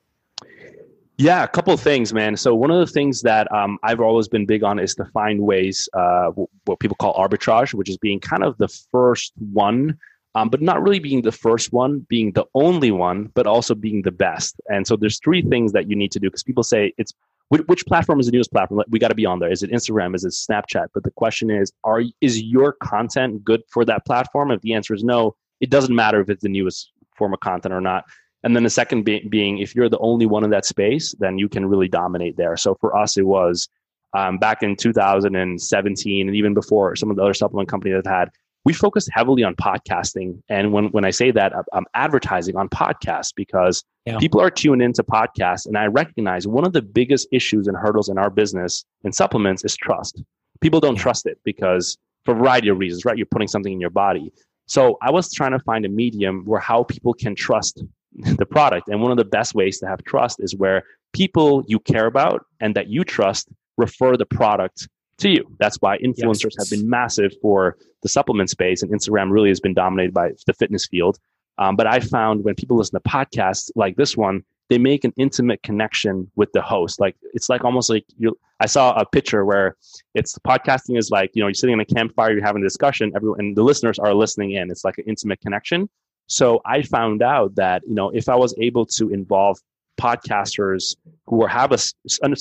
Yeah, 1.16 1.44
a 1.44 1.48
couple 1.48 1.74
things, 1.78 2.12
man. 2.12 2.36
So 2.36 2.54
one 2.54 2.70
of 2.70 2.78
the 2.78 2.92
things 2.92 3.22
that 3.22 3.50
um, 3.50 3.78
I've 3.82 4.00
always 4.00 4.28
been 4.28 4.44
big 4.44 4.62
on 4.62 4.78
is 4.78 4.94
to 4.96 5.06
find 5.06 5.40
ways, 5.40 5.88
uh, 5.94 6.32
what 6.66 6.78
people 6.78 6.96
call 7.00 7.14
arbitrage, 7.14 7.72
which 7.72 7.88
is 7.88 7.96
being 7.96 8.20
kind 8.20 8.44
of 8.44 8.58
the 8.58 8.68
first 8.68 9.32
one, 9.50 9.98
um, 10.34 10.50
but 10.50 10.60
not 10.60 10.82
really 10.82 10.98
being 10.98 11.22
the 11.22 11.32
first 11.32 11.72
one, 11.72 12.00
being 12.10 12.32
the 12.32 12.44
only 12.54 12.90
one, 12.90 13.30
but 13.32 13.46
also 13.46 13.74
being 13.74 14.02
the 14.02 14.10
best. 14.10 14.60
And 14.68 14.86
so 14.86 14.94
there's 14.94 15.18
three 15.20 15.40
things 15.40 15.72
that 15.72 15.88
you 15.88 15.96
need 15.96 16.12
to 16.12 16.20
do 16.20 16.28
because 16.28 16.42
people 16.42 16.62
say 16.62 16.92
it's 16.98 17.14
which, 17.48 17.62
which 17.66 17.86
platform 17.86 18.20
is 18.20 18.26
the 18.26 18.32
newest 18.32 18.50
platform? 18.50 18.82
We 18.88 18.98
got 18.98 19.08
to 19.08 19.14
be 19.14 19.26
on 19.26 19.38
there. 19.38 19.50
Is 19.50 19.62
it 19.62 19.70
Instagram? 19.70 20.14
Is 20.14 20.24
it 20.24 20.32
Snapchat? 20.32 20.88
But 20.92 21.04
the 21.04 21.10
question 21.12 21.50
is, 21.50 21.72
are 21.84 22.02
is 22.20 22.42
your 22.42 22.72
content 22.72 23.44
good 23.44 23.62
for 23.70 23.84
that 23.84 24.04
platform? 24.04 24.50
If 24.50 24.60
the 24.62 24.74
answer 24.74 24.94
is 24.94 25.04
no, 25.04 25.36
it 25.60 25.70
doesn't 25.70 25.94
matter 25.94 26.20
if 26.20 26.28
it's 26.28 26.42
the 26.42 26.48
newest 26.48 26.92
form 27.16 27.32
of 27.32 27.40
content 27.40 27.72
or 27.72 27.80
not. 27.80 28.04
And 28.42 28.54
then 28.54 28.62
the 28.62 28.70
second 28.70 29.04
be- 29.04 29.26
being, 29.28 29.58
if 29.58 29.74
you're 29.74 29.88
the 29.88 29.98
only 29.98 30.26
one 30.26 30.44
in 30.44 30.50
that 30.50 30.64
space, 30.64 31.14
then 31.18 31.38
you 31.38 31.48
can 31.48 31.66
really 31.66 31.88
dominate 31.88 32.36
there. 32.36 32.56
So 32.56 32.76
for 32.80 32.96
us, 32.96 33.16
it 33.16 33.26
was 33.26 33.68
um, 34.14 34.38
back 34.38 34.62
in 34.62 34.76
2017 34.76 36.28
and 36.28 36.36
even 36.36 36.54
before 36.54 36.96
some 36.96 37.10
of 37.10 37.16
the 37.16 37.22
other 37.22 37.34
supplement 37.34 37.68
companies 37.68 37.96
have 37.96 38.06
had 38.06 38.30
we 38.66 38.72
focus 38.72 39.08
heavily 39.12 39.44
on 39.44 39.54
podcasting. 39.54 40.42
And 40.48 40.72
when, 40.72 40.86
when 40.86 41.04
I 41.04 41.10
say 41.10 41.30
that, 41.30 41.52
I'm 41.72 41.84
advertising 41.94 42.56
on 42.56 42.68
podcasts 42.68 43.32
because 43.32 43.84
yeah. 44.06 44.18
people 44.18 44.40
are 44.40 44.50
tuning 44.50 44.84
into 44.84 45.04
podcasts. 45.04 45.66
And 45.66 45.78
I 45.78 45.86
recognize 45.86 46.48
one 46.48 46.66
of 46.66 46.72
the 46.72 46.82
biggest 46.82 47.28
issues 47.30 47.68
and 47.68 47.76
hurdles 47.76 48.08
in 48.08 48.18
our 48.18 48.28
business 48.28 48.84
in 49.04 49.12
supplements 49.12 49.64
is 49.64 49.76
trust. 49.76 50.20
People 50.60 50.80
don't 50.80 50.96
yeah. 50.96 51.02
trust 51.02 51.26
it 51.26 51.38
because 51.44 51.96
for 52.24 52.34
a 52.34 52.38
variety 52.38 52.66
of 52.66 52.76
reasons, 52.76 53.04
right? 53.04 53.16
You're 53.16 53.26
putting 53.26 53.46
something 53.46 53.72
in 53.72 53.80
your 53.80 53.90
body. 53.90 54.32
So 54.66 54.98
I 55.00 55.12
was 55.12 55.32
trying 55.32 55.52
to 55.52 55.60
find 55.60 55.86
a 55.86 55.88
medium 55.88 56.44
where 56.44 56.58
how 56.58 56.82
people 56.82 57.14
can 57.14 57.36
trust 57.36 57.84
the 58.14 58.46
product. 58.46 58.88
And 58.88 59.00
one 59.00 59.12
of 59.12 59.16
the 59.16 59.24
best 59.24 59.54
ways 59.54 59.78
to 59.78 59.86
have 59.86 60.02
trust 60.02 60.40
is 60.40 60.56
where 60.56 60.82
people 61.12 61.62
you 61.68 61.78
care 61.78 62.06
about 62.06 62.44
and 62.58 62.74
that 62.74 62.88
you 62.88 63.04
trust 63.04 63.48
refer 63.78 64.16
the 64.16 64.26
product 64.26 64.88
to 65.18 65.30
you. 65.30 65.56
That's 65.58 65.76
why 65.80 65.98
influencers 65.98 66.52
yes. 66.58 66.70
have 66.70 66.78
been 66.78 66.88
massive 66.88 67.32
for 67.40 67.76
the 68.02 68.08
supplement 68.08 68.50
space, 68.50 68.82
and 68.82 68.92
Instagram 68.92 69.30
really 69.30 69.48
has 69.48 69.60
been 69.60 69.74
dominated 69.74 70.12
by 70.12 70.32
the 70.46 70.52
fitness 70.52 70.86
field. 70.86 71.18
Um, 71.58 71.76
but 71.76 71.86
I 71.86 72.00
found 72.00 72.44
when 72.44 72.54
people 72.54 72.76
listen 72.76 73.00
to 73.00 73.08
podcasts 73.08 73.70
like 73.74 73.96
this 73.96 74.16
one, 74.16 74.44
they 74.68 74.78
make 74.78 75.04
an 75.04 75.12
intimate 75.16 75.62
connection 75.62 76.30
with 76.36 76.52
the 76.52 76.60
host. 76.60 77.00
Like 77.00 77.16
it's 77.32 77.48
like 77.48 77.64
almost 77.64 77.88
like 77.88 78.04
you. 78.18 78.38
I 78.58 78.66
saw 78.66 78.98
a 78.98 79.04
picture 79.04 79.44
where 79.44 79.76
it's 80.14 80.38
podcasting 80.38 80.98
is 80.98 81.10
like 81.10 81.30
you 81.34 81.42
know 81.42 81.46
you're 81.46 81.54
sitting 81.54 81.74
in 81.74 81.80
a 81.80 81.84
campfire, 81.84 82.32
you're 82.32 82.44
having 82.44 82.62
a 82.62 82.66
discussion, 82.66 83.12
everyone 83.14 83.40
and 83.40 83.56
the 83.56 83.62
listeners 83.62 83.98
are 83.98 84.14
listening 84.14 84.52
in. 84.52 84.70
It's 84.70 84.84
like 84.84 84.98
an 84.98 85.04
intimate 85.06 85.40
connection. 85.40 85.88
So 86.26 86.60
I 86.66 86.82
found 86.82 87.22
out 87.22 87.54
that 87.54 87.82
you 87.86 87.94
know 87.94 88.10
if 88.10 88.28
I 88.28 88.34
was 88.34 88.54
able 88.58 88.86
to 88.86 89.10
involve 89.10 89.58
podcasters 90.00 90.96
who 91.26 91.46
have 91.46 91.72
a 91.72 91.78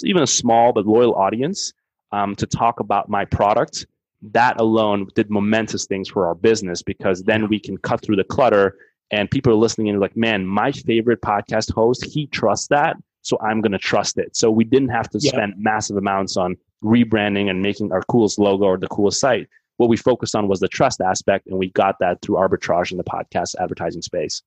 even 0.04 0.24
a 0.24 0.28
small 0.28 0.74
but 0.74 0.86
loyal 0.86 1.14
audience 1.16 1.74
um, 2.16 2.34
to 2.38 2.48
talk 2.48 2.80
about 2.80 3.10
my 3.10 3.26
product, 3.26 3.86
that 4.22 4.60
alone 4.60 5.08
did 5.16 5.30
momentous 5.30 5.86
things 5.86 6.08
for 6.08 6.26
our 6.26 6.34
business 6.34 6.82
because 6.82 7.22
then 7.24 7.50
we 7.50 7.60
can 7.60 7.78
cut 7.78 8.02
through 8.02 8.16
the 8.16 8.24
clutter 8.24 8.78
and 9.12 9.30
people 9.30 9.52
are 9.52 9.58
listening 9.58 9.90
and 9.90 10.00
like, 10.00 10.16
man, 10.16 10.46
my 10.46 10.72
favorite 10.72 11.22
podcast 11.22 11.74
host, 11.74 12.06
he 12.06 12.28
trusts 12.28 12.68
that. 12.70 12.96
So 13.22 13.38
I'm 13.42 13.60
going 13.60 13.74
to 13.74 13.78
trust 13.78 14.18
it. 14.18 14.36
So 14.36 14.50
we 14.50 14.64
didn't 14.64 14.90
have 14.90 15.10
to 15.10 15.20
yeah. 15.22 15.32
spend 15.32 15.56
massive 15.58 15.98
amounts 15.98 16.38
on 16.38 16.56
rebranding 16.84 17.50
and 17.50 17.62
making 17.62 17.92
our 17.92 18.02
coolest 18.04 18.40
logo 18.40 18.66
or 18.66 18.78
the 18.78 18.88
coolest 18.88 19.20
site. 19.20 19.50
What 19.78 19.90
we 19.90 19.98
focused 19.98 20.36
on 20.36 20.48
was 20.48 20.62
the 20.62 20.70
trust 20.70 21.02
aspect, 21.02 21.48
and 21.48 21.58
we 21.58 21.70
got 21.72 21.98
that 22.00 22.22
through 22.22 22.36
arbitrage 22.36 22.92
in 22.92 22.98
the 22.98 23.04
podcast 23.04 23.56
advertising 23.60 24.02
space. 24.02 24.42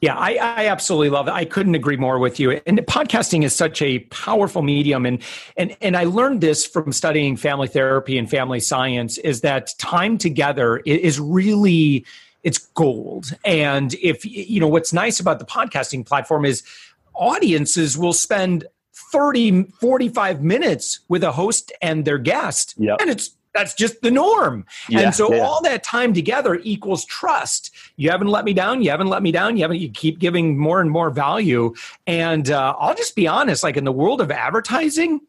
Yeah, 0.00 0.16
I, 0.16 0.34
I, 0.40 0.66
absolutely 0.66 1.10
love 1.10 1.28
it. 1.28 1.32
I 1.32 1.44
couldn't 1.44 1.74
agree 1.74 1.96
more 1.96 2.18
with 2.18 2.40
you. 2.40 2.52
And 2.66 2.78
podcasting 2.80 3.44
is 3.44 3.54
such 3.54 3.82
a 3.82 4.00
powerful 4.10 4.62
medium. 4.62 5.06
And 5.06 5.22
and 5.56 5.76
and 5.80 5.96
I 5.96 6.04
learned 6.04 6.40
this 6.40 6.66
from 6.66 6.92
studying 6.92 7.36
family 7.36 7.68
therapy 7.68 8.18
and 8.18 8.28
family 8.28 8.60
science 8.60 9.18
is 9.18 9.40
that 9.42 9.74
time 9.78 10.18
together 10.18 10.78
is 10.78 11.18
really 11.20 12.04
it's 12.42 12.58
gold. 12.58 13.36
And 13.44 13.94
if 13.94 14.24
you 14.24 14.60
know 14.60 14.68
what's 14.68 14.92
nice 14.92 15.20
about 15.20 15.38
the 15.38 15.44
podcasting 15.44 16.06
platform 16.06 16.44
is 16.44 16.62
audiences 17.14 17.98
will 17.98 18.12
spend 18.12 18.64
30 19.12 19.64
45 19.80 20.42
minutes 20.42 21.00
with 21.08 21.24
a 21.24 21.32
host 21.32 21.72
and 21.82 22.04
their 22.04 22.18
guest 22.18 22.74
yep. 22.78 22.98
and 23.00 23.10
it's 23.10 23.30
that's 23.52 23.74
just 23.74 24.00
the 24.02 24.10
norm. 24.10 24.64
Yeah, 24.88 25.00
and 25.00 25.14
so 25.14 25.34
yeah. 25.34 25.42
all 25.42 25.62
that 25.62 25.82
time 25.82 26.14
together 26.14 26.60
equals 26.62 27.04
trust. 27.04 27.74
You 27.96 28.10
haven't 28.10 28.28
let 28.28 28.44
me 28.44 28.52
down. 28.52 28.82
You 28.82 28.90
haven't 28.90 29.08
let 29.08 29.22
me 29.22 29.32
down. 29.32 29.56
You 29.56 29.64
haven't. 29.64 29.78
You 29.78 29.90
keep 29.90 30.18
giving 30.18 30.58
more 30.58 30.80
and 30.80 30.90
more 30.90 31.10
value. 31.10 31.74
And 32.06 32.50
uh, 32.50 32.74
I'll 32.78 32.94
just 32.94 33.16
be 33.16 33.26
honest. 33.26 33.62
Like 33.62 33.76
in 33.76 33.84
the 33.84 33.92
world 33.92 34.20
of 34.20 34.30
advertising, 34.30 35.20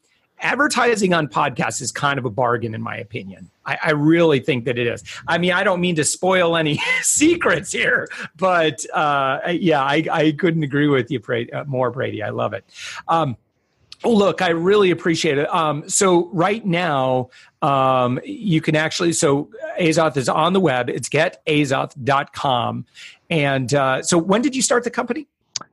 advertising 0.41 1.13
on 1.13 1.27
podcasts 1.27 1.81
is 1.81 1.91
kind 1.91 2.19
of 2.19 2.25
a 2.25 2.29
bargain, 2.29 2.73
in 2.73 2.81
my 2.81 2.97
opinion. 2.97 3.49
I, 3.65 3.77
I, 3.83 3.91
really 3.91 4.39
think 4.39 4.65
that 4.65 4.79
it 4.79 4.87
is. 4.87 5.03
I 5.27 5.37
mean, 5.37 5.51
I 5.51 5.63
don't 5.63 5.79
mean 5.79 5.95
to 5.95 6.03
spoil 6.03 6.57
any 6.57 6.81
secrets 7.01 7.71
here, 7.71 8.07
but 8.35 8.83
uh, 8.93 9.39
yeah, 9.51 9.81
I, 9.81 10.03
I, 10.11 10.31
couldn't 10.31 10.63
agree 10.63 10.87
with 10.87 11.11
you 11.11 11.21
uh, 11.53 11.63
more, 11.65 11.91
Brady. 11.91 12.23
I 12.23 12.29
love 12.29 12.53
it. 12.53 12.65
Um, 13.07 13.37
Oh, 14.03 14.13
look, 14.13 14.41
I 14.41 14.49
really 14.49 14.91
appreciate 14.91 15.37
it. 15.37 15.53
Um, 15.53 15.87
so 15.87 16.29
right 16.33 16.65
now, 16.65 17.29
um, 17.61 18.19
you 18.25 18.59
can 18.59 18.75
actually, 18.75 19.13
so 19.13 19.49
Azoth 19.79 20.17
is 20.17 20.27
on 20.27 20.53
the 20.53 20.59
web. 20.59 20.89
It's 20.89 21.07
getazoth.com. 21.07 22.85
And 23.29 23.73
uh, 23.73 24.01
so 24.01 24.17
when 24.17 24.41
did 24.41 24.55
you 24.55 24.61
start 24.61 24.83
the 24.83 24.89
company? 24.89 25.27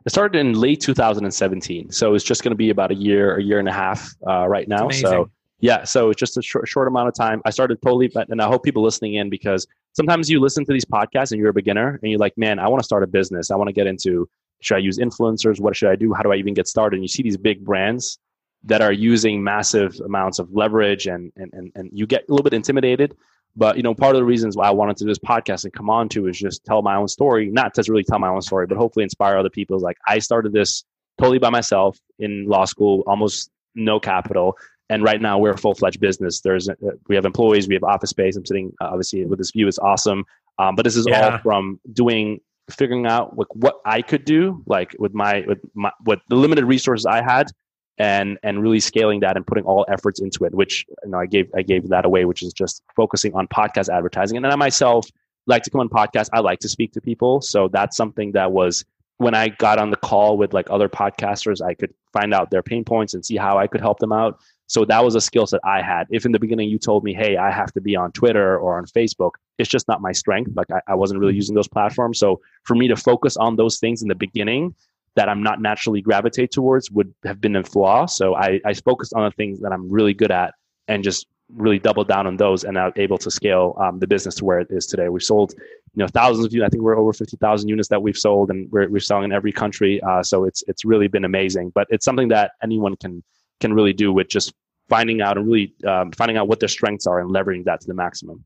It 0.05 0.11
started 0.11 0.39
in 0.39 0.53
late 0.55 0.81
2017, 0.81 1.91
so 1.91 2.15
it's 2.15 2.25
just 2.25 2.43
going 2.43 2.51
to 2.51 2.57
be 2.57 2.69
about 2.69 2.91
a 2.91 2.95
year, 2.95 3.37
a 3.37 3.43
year 3.43 3.59
and 3.59 3.69
a 3.69 3.73
half 3.73 4.15
uh, 4.27 4.47
right 4.47 4.69
now. 4.69 4.91
So 4.91 5.31
yeah, 5.61 5.85
so 5.85 6.11
it's 6.11 6.19
just 6.19 6.37
a 6.37 6.43
short, 6.43 6.69
short 6.69 6.89
amount 6.89 7.09
of 7.09 7.15
time. 7.15 7.43
I 7.45 7.51
started 7.51 7.81
totally, 7.83 8.11
and 8.15 8.41
I 8.41 8.47
hope 8.47 8.63
people 8.63 8.83
listening 8.83 9.15
in 9.15 9.29
because 9.29 9.67
sometimes 9.93 10.31
you 10.31 10.41
listen 10.41 10.65
to 10.67 10.73
these 10.73 10.85
podcasts 10.85 11.33
and 11.33 11.41
you're 11.41 11.51
a 11.51 11.55
beginner 11.55 11.99
and 12.01 12.11
you're 12.11 12.19
like, 12.19 12.37
man, 12.37 12.59
I 12.59 12.69
want 12.69 12.81
to 12.81 12.85
start 12.85 13.03
a 13.03 13.07
business. 13.07 13.51
I 13.51 13.57
want 13.57 13.69
to 13.69 13.73
get 13.73 13.87
into. 13.87 14.29
Should 14.61 14.77
I 14.77 14.79
use 14.79 14.99
influencers? 14.99 15.61
What 15.61 15.77
should 15.77 15.91
I 15.91 15.97
do? 15.97 16.13
How 16.13 16.23
do 16.23 16.33
I 16.33 16.37
even 16.37 16.55
get 16.55 16.67
started? 16.67 16.97
And 16.97 17.05
you 17.05 17.09
see 17.09 17.23
these 17.23 17.37
big 17.37 17.65
brands 17.65 18.19
that 18.65 18.81
are 18.81 18.93
using 18.93 19.43
massive 19.43 19.99
amounts 20.05 20.39
of 20.39 20.53
leverage, 20.53 21.07
and 21.07 21.33
and 21.37 21.51
and, 21.53 21.73
and 21.75 21.91
you 21.93 22.07
get 22.07 22.25
a 22.29 22.33
little 22.33 22.45
bit 22.45 22.55
intimidated. 22.55 23.17
But 23.57 23.77
you 23.77 23.83
know, 23.83 23.95
part 23.95 24.15
of 24.15 24.21
the 24.21 24.25
reasons 24.25 24.57
why 24.57 24.67
I 24.67 24.71
wanted 24.71 24.97
to 24.99 25.05
do 25.05 25.09
this 25.11 25.19
podcast 25.19 25.65
and 25.65 25.73
come 25.73 25.91
on 25.91 26.09
to 26.11 26.27
is 26.29 26.39
just 26.39 26.65
tell 26.65 26.83
my 26.83 26.97
own 26.97 27.09
story, 27.09 27.51
not 27.51 27.75
to 27.75 27.85
really 27.89 28.05
tell 28.05 28.19
my 28.19 28.29
own 28.29 28.43
story, 28.43 28.67
but 28.67 28.77
hopefully 28.77 29.03
inspire 29.03 29.37
other 29.37 29.51
people. 29.51 29.77
It's 29.77 29.83
like 29.83 29.99
I 30.07 30.19
started 30.19 30.53
this 30.53 30.85
totally 31.19 31.39
by 31.39 31.51
myself 31.51 31.99
in 32.19 32.47
law 32.47 32.65
school, 32.65 33.03
almost 33.07 33.51
no 33.75 33.99
capital, 33.99 34.57
and 34.91 35.03
right 35.03 35.21
now 35.21 35.39
we're 35.39 35.53
a 35.53 35.59
full 35.59 35.75
fledged 35.75 36.01
business. 36.01 36.41
There's 36.41 36.69
we 37.09 37.15
have 37.15 37.25
employees, 37.25 37.69
we 37.69 37.75
have 37.75 37.85
office 37.85 38.11
space. 38.11 38.37
I'm 38.37 38.47
sitting 38.47 38.73
uh, 38.81 38.87
obviously 38.87 39.25
with 39.25 39.39
this 39.39 39.51
view. 39.51 39.69
It's 39.69 39.79
awesome, 39.79 40.25
um, 40.59 40.77
but 40.77 40.85
this 40.85 40.97
is 40.97 41.07
yeah. 41.09 41.33
all 41.33 41.39
from 41.39 41.81
doing 41.93 42.41
figuring 42.71 43.07
out 43.07 43.37
like 43.37 43.55
what 43.55 43.81
I 43.85 44.03
could 44.03 44.25
do, 44.25 44.63
like 44.67 44.95
with 44.99 45.15
my 45.15 45.45
with 45.47 45.59
my 45.75 45.91
with 46.05 46.21
the 46.29 46.37
limited 46.37 46.65
resources 46.65 47.07
I 47.07 47.23
had, 47.23 47.51
and 47.99 48.39
and 48.43 48.63
really 48.63 48.81
scaling 48.81 49.21
that 49.21 49.37
and 49.37 49.47
putting 49.47 49.65
all 49.65 49.85
efforts 49.89 50.21
into 50.21 50.45
it 50.45 50.55
which 50.55 50.87
you 51.05 51.11
know 51.11 51.19
i 51.19 51.27
gave 51.27 51.51
i 51.57 51.63
gave 51.63 51.89
that 51.89 52.05
away 52.05 52.25
which 52.25 52.43
is 52.43 52.53
just 52.53 52.83
focusing 52.95 53.35
on 53.35 53.49
podcast 53.49 53.93
advertising. 53.93 54.37
And 54.37 54.45
then 54.45 54.53
i 54.53 54.57
myself 54.57 55.07
like 55.49 55.63
to 55.65 55.71
come 55.71 55.81
on 55.81 55.89
podcasts. 55.89 56.29
I 56.33 56.41
like 56.41 56.61
to 56.61 56.69
speak 56.69 56.93
to 56.93 57.01
people. 57.01 57.41
So 57.41 57.69
that's 57.69 57.97
something 57.97 58.33
that 58.33 58.53
was 58.53 58.85
when 59.19 59.35
i 59.35 59.49
got 59.49 59.79
on 59.79 59.91
the 59.91 59.97
call 59.97 60.37
with 60.37 60.53
like 60.53 60.67
other 60.71 60.89
podcasters 60.89 61.61
i 61.63 61.75
could 61.75 61.93
find 62.13 62.33
out 62.33 62.51
their 62.51 62.63
pain 62.63 62.85
points 62.85 63.15
and 63.15 63.25
see 63.25 63.37
how 63.37 63.59
i 63.59 63.67
could 63.67 63.81
help 63.81 63.99
them 63.99 64.13
out. 64.13 64.39
So 64.71 64.85
that 64.85 65.03
was 65.03 65.15
a 65.15 65.21
skill 65.21 65.47
set 65.47 65.61
i 65.65 65.81
had. 65.81 66.07
If 66.11 66.27
in 66.27 66.33
the 66.33 66.39
beginning 66.39 66.69
you 66.69 66.79
told 66.79 67.05
me 67.05 67.15
hey 67.15 67.37
i 67.37 67.51
have 67.51 67.73
to 67.73 67.81
be 67.81 67.97
on 67.97 68.13
twitter 68.13 68.59
or 68.59 68.79
on 68.79 68.87
facebook 68.87 69.33
it's 69.59 69.69
just 69.69 69.89
not 69.89 70.01
my 70.01 70.13
strength. 70.13 70.53
Like 70.55 70.71
i, 70.71 70.81
I 70.89 70.95
wasn't 70.95 71.21
really 71.21 71.35
using 71.35 71.55
those 71.55 71.69
platforms. 71.69 72.19
So 72.19 72.41
for 72.65 72.75
me 72.75 72.89
to 72.89 72.97
focus 72.97 73.37
on 73.37 73.57
those 73.57 73.79
things 73.79 74.03
in 74.03 74.09
the 74.09 74.15
beginning 74.15 74.75
that 75.19 75.29
I'm 75.29 75.43
not 75.43 75.61
naturally 75.61 76.01
gravitate 76.01 76.53
towards 76.53 76.93
would 76.93 77.13
have 77.25 77.41
been 77.41 77.57
a 77.57 77.65
flaw. 77.65 78.07
So 78.07 78.37
I, 78.37 78.61
I 78.65 78.73
focused 78.73 79.15
on 79.15 79.25
the 79.25 79.33
things 79.33 79.61
that 79.61 79.73
I'm 79.73 79.91
really 79.91 80.15
good 80.15 80.31
at 80.31 80.55
and 80.87 81.03
just 81.03 81.27
really 81.57 81.81
doubled 81.81 82.07
down 82.07 82.29
on 82.29 82.37
those 82.37 82.63
and 82.63 82.79
I'm 82.79 82.93
able 82.95 83.19
to 83.19 83.31
scale 83.31 83.75
um, 83.81 83.99
the 83.99 84.07
business 84.07 84.37
to 84.37 84.45
where 84.45 84.61
it 84.61 84.69
is 84.71 84.87
today. 84.87 85.09
We've 85.09 85.23
sold, 85.23 85.55
you 85.95 86.03
know, 86.03 86.09
thousands 86.09 86.47
of 86.47 86.53
units. 86.53 86.69
I 86.69 86.71
think 86.71 86.83
we're 86.83 86.99
over 86.99 87.13
50,000 87.13 87.69
units 87.69 87.89
that 87.89 88.03
we've 88.03 88.17
sold 88.17 88.51
and 88.51 88.71
we're, 88.71 88.89
we're 88.89 89.01
selling 89.01 89.25
in 89.25 89.33
every 89.33 89.53
country. 89.53 90.01
Uh, 90.03 90.23
so 90.23 90.45
it's, 90.45 90.63
it's 90.69 90.85
really 90.85 91.09
been 91.09 91.25
amazing, 91.25 91.71
but 91.75 91.87
it's 91.91 92.05
something 92.05 92.29
that 92.29 92.53
anyone 92.63 92.97
can, 92.97 93.23
can 93.61 93.73
really 93.73 93.93
do 93.93 94.13
with 94.13 94.29
just 94.29 94.53
finding 94.89 95.21
out 95.21 95.37
and 95.37 95.47
really 95.47 95.75
um, 95.87 96.13
finding 96.13 96.37
out 96.37 96.49
what 96.49 96.61
their 96.61 96.69
strengths 96.69 97.07
are 97.07 97.21
and 97.21 97.31
leveraging 97.31 97.65
that 97.65 97.81
to 97.81 97.87
the 97.87 97.95
maximum. 97.95 98.45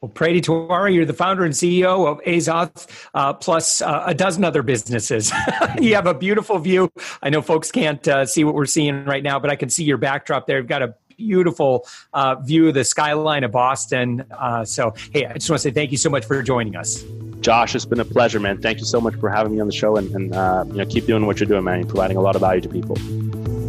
Well, 0.00 0.10
Prady 0.10 0.40
Tewarie, 0.40 0.94
you're 0.94 1.04
the 1.04 1.12
founder 1.12 1.44
and 1.44 1.52
CEO 1.52 2.06
of 2.06 2.22
Azoth, 2.22 3.08
uh, 3.14 3.32
plus 3.32 3.82
uh, 3.82 4.04
a 4.06 4.14
dozen 4.14 4.44
other 4.44 4.62
businesses. 4.62 5.32
you 5.80 5.96
have 5.96 6.06
a 6.06 6.14
beautiful 6.14 6.58
view. 6.60 6.88
I 7.20 7.30
know 7.30 7.42
folks 7.42 7.72
can't 7.72 8.06
uh, 8.06 8.24
see 8.24 8.44
what 8.44 8.54
we're 8.54 8.66
seeing 8.66 9.04
right 9.06 9.24
now, 9.24 9.40
but 9.40 9.50
I 9.50 9.56
can 9.56 9.68
see 9.68 9.82
your 9.82 9.96
backdrop 9.96 10.46
there. 10.46 10.58
You've 10.58 10.68
got 10.68 10.82
a 10.82 10.94
beautiful 11.18 11.86
uh, 12.14 12.36
view 12.36 12.68
of 12.68 12.74
the 12.74 12.84
skyline 12.84 13.44
of 13.44 13.52
Boston. 13.52 14.24
Uh, 14.30 14.64
so, 14.64 14.94
hey, 15.12 15.26
I 15.26 15.34
just 15.34 15.50
want 15.50 15.60
to 15.60 15.68
say 15.68 15.70
thank 15.70 15.90
you 15.90 15.98
so 15.98 16.08
much 16.08 16.24
for 16.24 16.42
joining 16.42 16.76
us. 16.76 17.04
Josh, 17.40 17.74
it's 17.74 17.84
been 17.84 18.00
a 18.00 18.04
pleasure, 18.04 18.40
man. 18.40 18.60
Thank 18.60 18.78
you 18.78 18.84
so 18.84 19.00
much 19.00 19.14
for 19.16 19.28
having 19.28 19.54
me 19.54 19.60
on 19.60 19.66
the 19.66 19.72
show, 19.72 19.96
and, 19.96 20.10
and 20.14 20.34
uh, 20.34 20.64
you 20.68 20.74
know, 20.74 20.86
keep 20.86 21.06
doing 21.06 21.26
what 21.26 21.38
you're 21.38 21.46
doing, 21.46 21.64
man. 21.64 21.80
You're 21.80 21.88
providing 21.88 22.16
a 22.16 22.20
lot 22.20 22.34
of 22.34 22.40
value 22.40 22.62
to 22.62 22.68
people. 22.68 22.96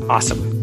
Awesome. 0.09 0.58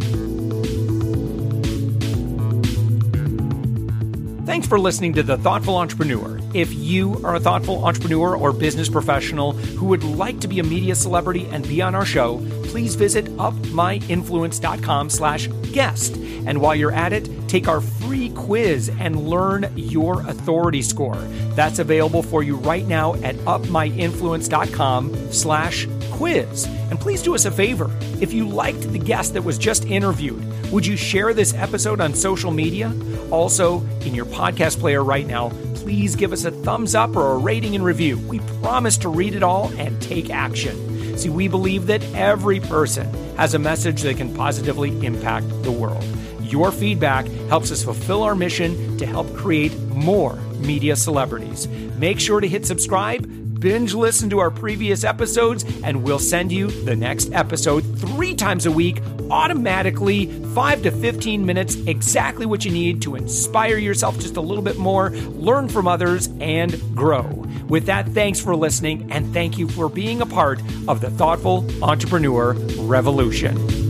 Thanks 4.46 4.68
for 4.68 4.78
listening 4.78 5.12
to 5.14 5.24
The 5.24 5.37
Thoughtful 5.37 5.76
Entrepreneur. 5.76 6.38
If 6.54 6.72
you 6.72 7.20
are 7.24 7.35
a 7.35 7.40
thoughtful 7.40 7.85
entrepreneur 7.85 8.37
or 8.37 8.52
business 8.52 8.88
professional 8.88 9.54
who 9.54 9.87
would 9.87 10.04
like 10.04 10.38
to 10.38 10.46
be 10.46 10.61
a 10.61 10.62
media 10.62 10.94
celebrity 10.94 11.46
and 11.46 11.66
be 11.66 11.82
on 11.82 11.96
our 11.96 12.04
show, 12.04 12.38
please 12.62 12.94
visit 12.94 13.24
upmyinfluence.com 13.38 15.11
slash 15.11 15.48
guest. 15.72 16.16
And 16.46 16.61
while 16.61 16.76
you're 16.76 16.92
at 16.92 17.12
it, 17.12 17.28
take 17.48 17.66
our 17.66 17.80
free 17.80 18.30
quiz 18.30 18.88
and 19.00 19.28
learn 19.28 19.68
your 19.74 20.20
authority 20.20 20.80
score. 20.80 21.16
That's 21.56 21.80
available 21.80 22.22
for 22.22 22.44
you 22.44 22.54
right 22.54 22.87
now 22.87 23.14
at 23.16 23.35
upmyinfluence.com 23.38 25.32
slash 25.32 25.88
quiz. 26.12 26.66
And 26.66 27.00
please 27.00 27.20
do 27.20 27.35
us 27.35 27.46
a 27.46 27.50
favor. 27.50 27.90
If 28.20 28.32
you 28.32 28.48
liked 28.48 28.92
the 28.92 29.00
guest 29.00 29.35
that 29.35 29.42
was 29.42 29.59
just 29.59 29.87
interviewed, 29.87 30.40
would 30.70 30.87
you 30.87 30.96
share 30.96 31.33
this 31.33 31.55
episode 31.55 32.00
on 32.00 32.14
social 32.14 32.50
media? 32.50 32.92
Also, 33.31 33.81
in 34.05 34.14
your 34.14 34.26
podcast 34.26 34.79
player 34.81 35.02
right 35.02 35.26
now, 35.26 35.50
please 35.74 36.16
give 36.16 36.33
us 36.33 36.44
a 36.44 36.50
thumbs 36.50 36.94
up 36.94 37.16
or 37.16 37.33
a 37.33 37.38
rating 37.38 37.74
and 37.74 37.85
review. 37.85 38.18
We 38.18 38.40
promise 38.62 38.96
to 38.98 39.09
read 39.09 39.35
it 39.35 39.42
all 39.42 39.72
and 39.79 40.00
take 40.02 40.31
action. 40.31 41.16
See, 41.16 41.29
we 41.29 41.48
believe 41.48 41.87
that 41.87 42.02
every 42.14 42.61
person 42.61 43.12
has 43.37 43.55
a 43.55 43.59
message 43.59 44.02
that 44.02 44.16
can 44.16 44.35
positively 44.35 44.90
impact 45.05 45.48
the 45.62 45.72
world. 45.72 46.05
Your 46.40 46.70
feedback 46.72 47.26
helps 47.48 47.70
us 47.72 47.83
fulfill 47.83 48.22
our 48.22 48.35
mission 48.35 48.98
to 48.98 49.07
help 49.07 49.33
create 49.35 49.76
more 49.88 50.37
media 50.59 50.96
celebrities. 50.96 51.68
Make 51.98 52.20
sure 52.20 52.40
to 52.40 52.48
hit 52.48 52.66
subscribe 52.66 53.24
binge 53.58 53.94
listen 53.94 54.30
to 54.30 54.38
our 54.38 54.50
previous 54.50 55.04
episodes, 55.04 55.64
and 55.82 56.02
we'll 56.02 56.18
send 56.18 56.52
you 56.52 56.70
the 56.84 56.96
next 56.96 57.32
episode 57.32 57.82
three 57.98 58.34
times 58.34 58.66
a 58.66 58.70
week 58.70 59.02
automatically, 59.30 60.26
5 60.54 60.82
to 60.82 60.90
15 60.90 61.44
minutes, 61.44 61.74
exactly 61.86 62.46
what 62.46 62.64
you 62.64 62.70
need 62.70 63.02
to 63.02 63.16
inspire 63.16 63.76
yourself 63.76 64.18
just 64.18 64.36
a 64.36 64.40
little 64.40 64.62
bit 64.62 64.78
more, 64.78 65.10
learn 65.10 65.68
from 65.68 65.88
others, 65.88 66.28
and 66.40 66.80
grow. 66.94 67.24
With 67.68 67.86
that, 67.86 68.08
thanks 68.10 68.40
for 68.40 68.54
listening, 68.54 69.10
and 69.10 69.32
thank 69.32 69.58
you 69.58 69.68
for 69.68 69.88
being 69.88 70.20
a 70.20 70.26
part 70.26 70.60
of 70.88 71.00
the 71.00 71.10
Thoughtful 71.10 71.66
Entrepreneur 71.82 72.52
Revolution. 72.78 73.86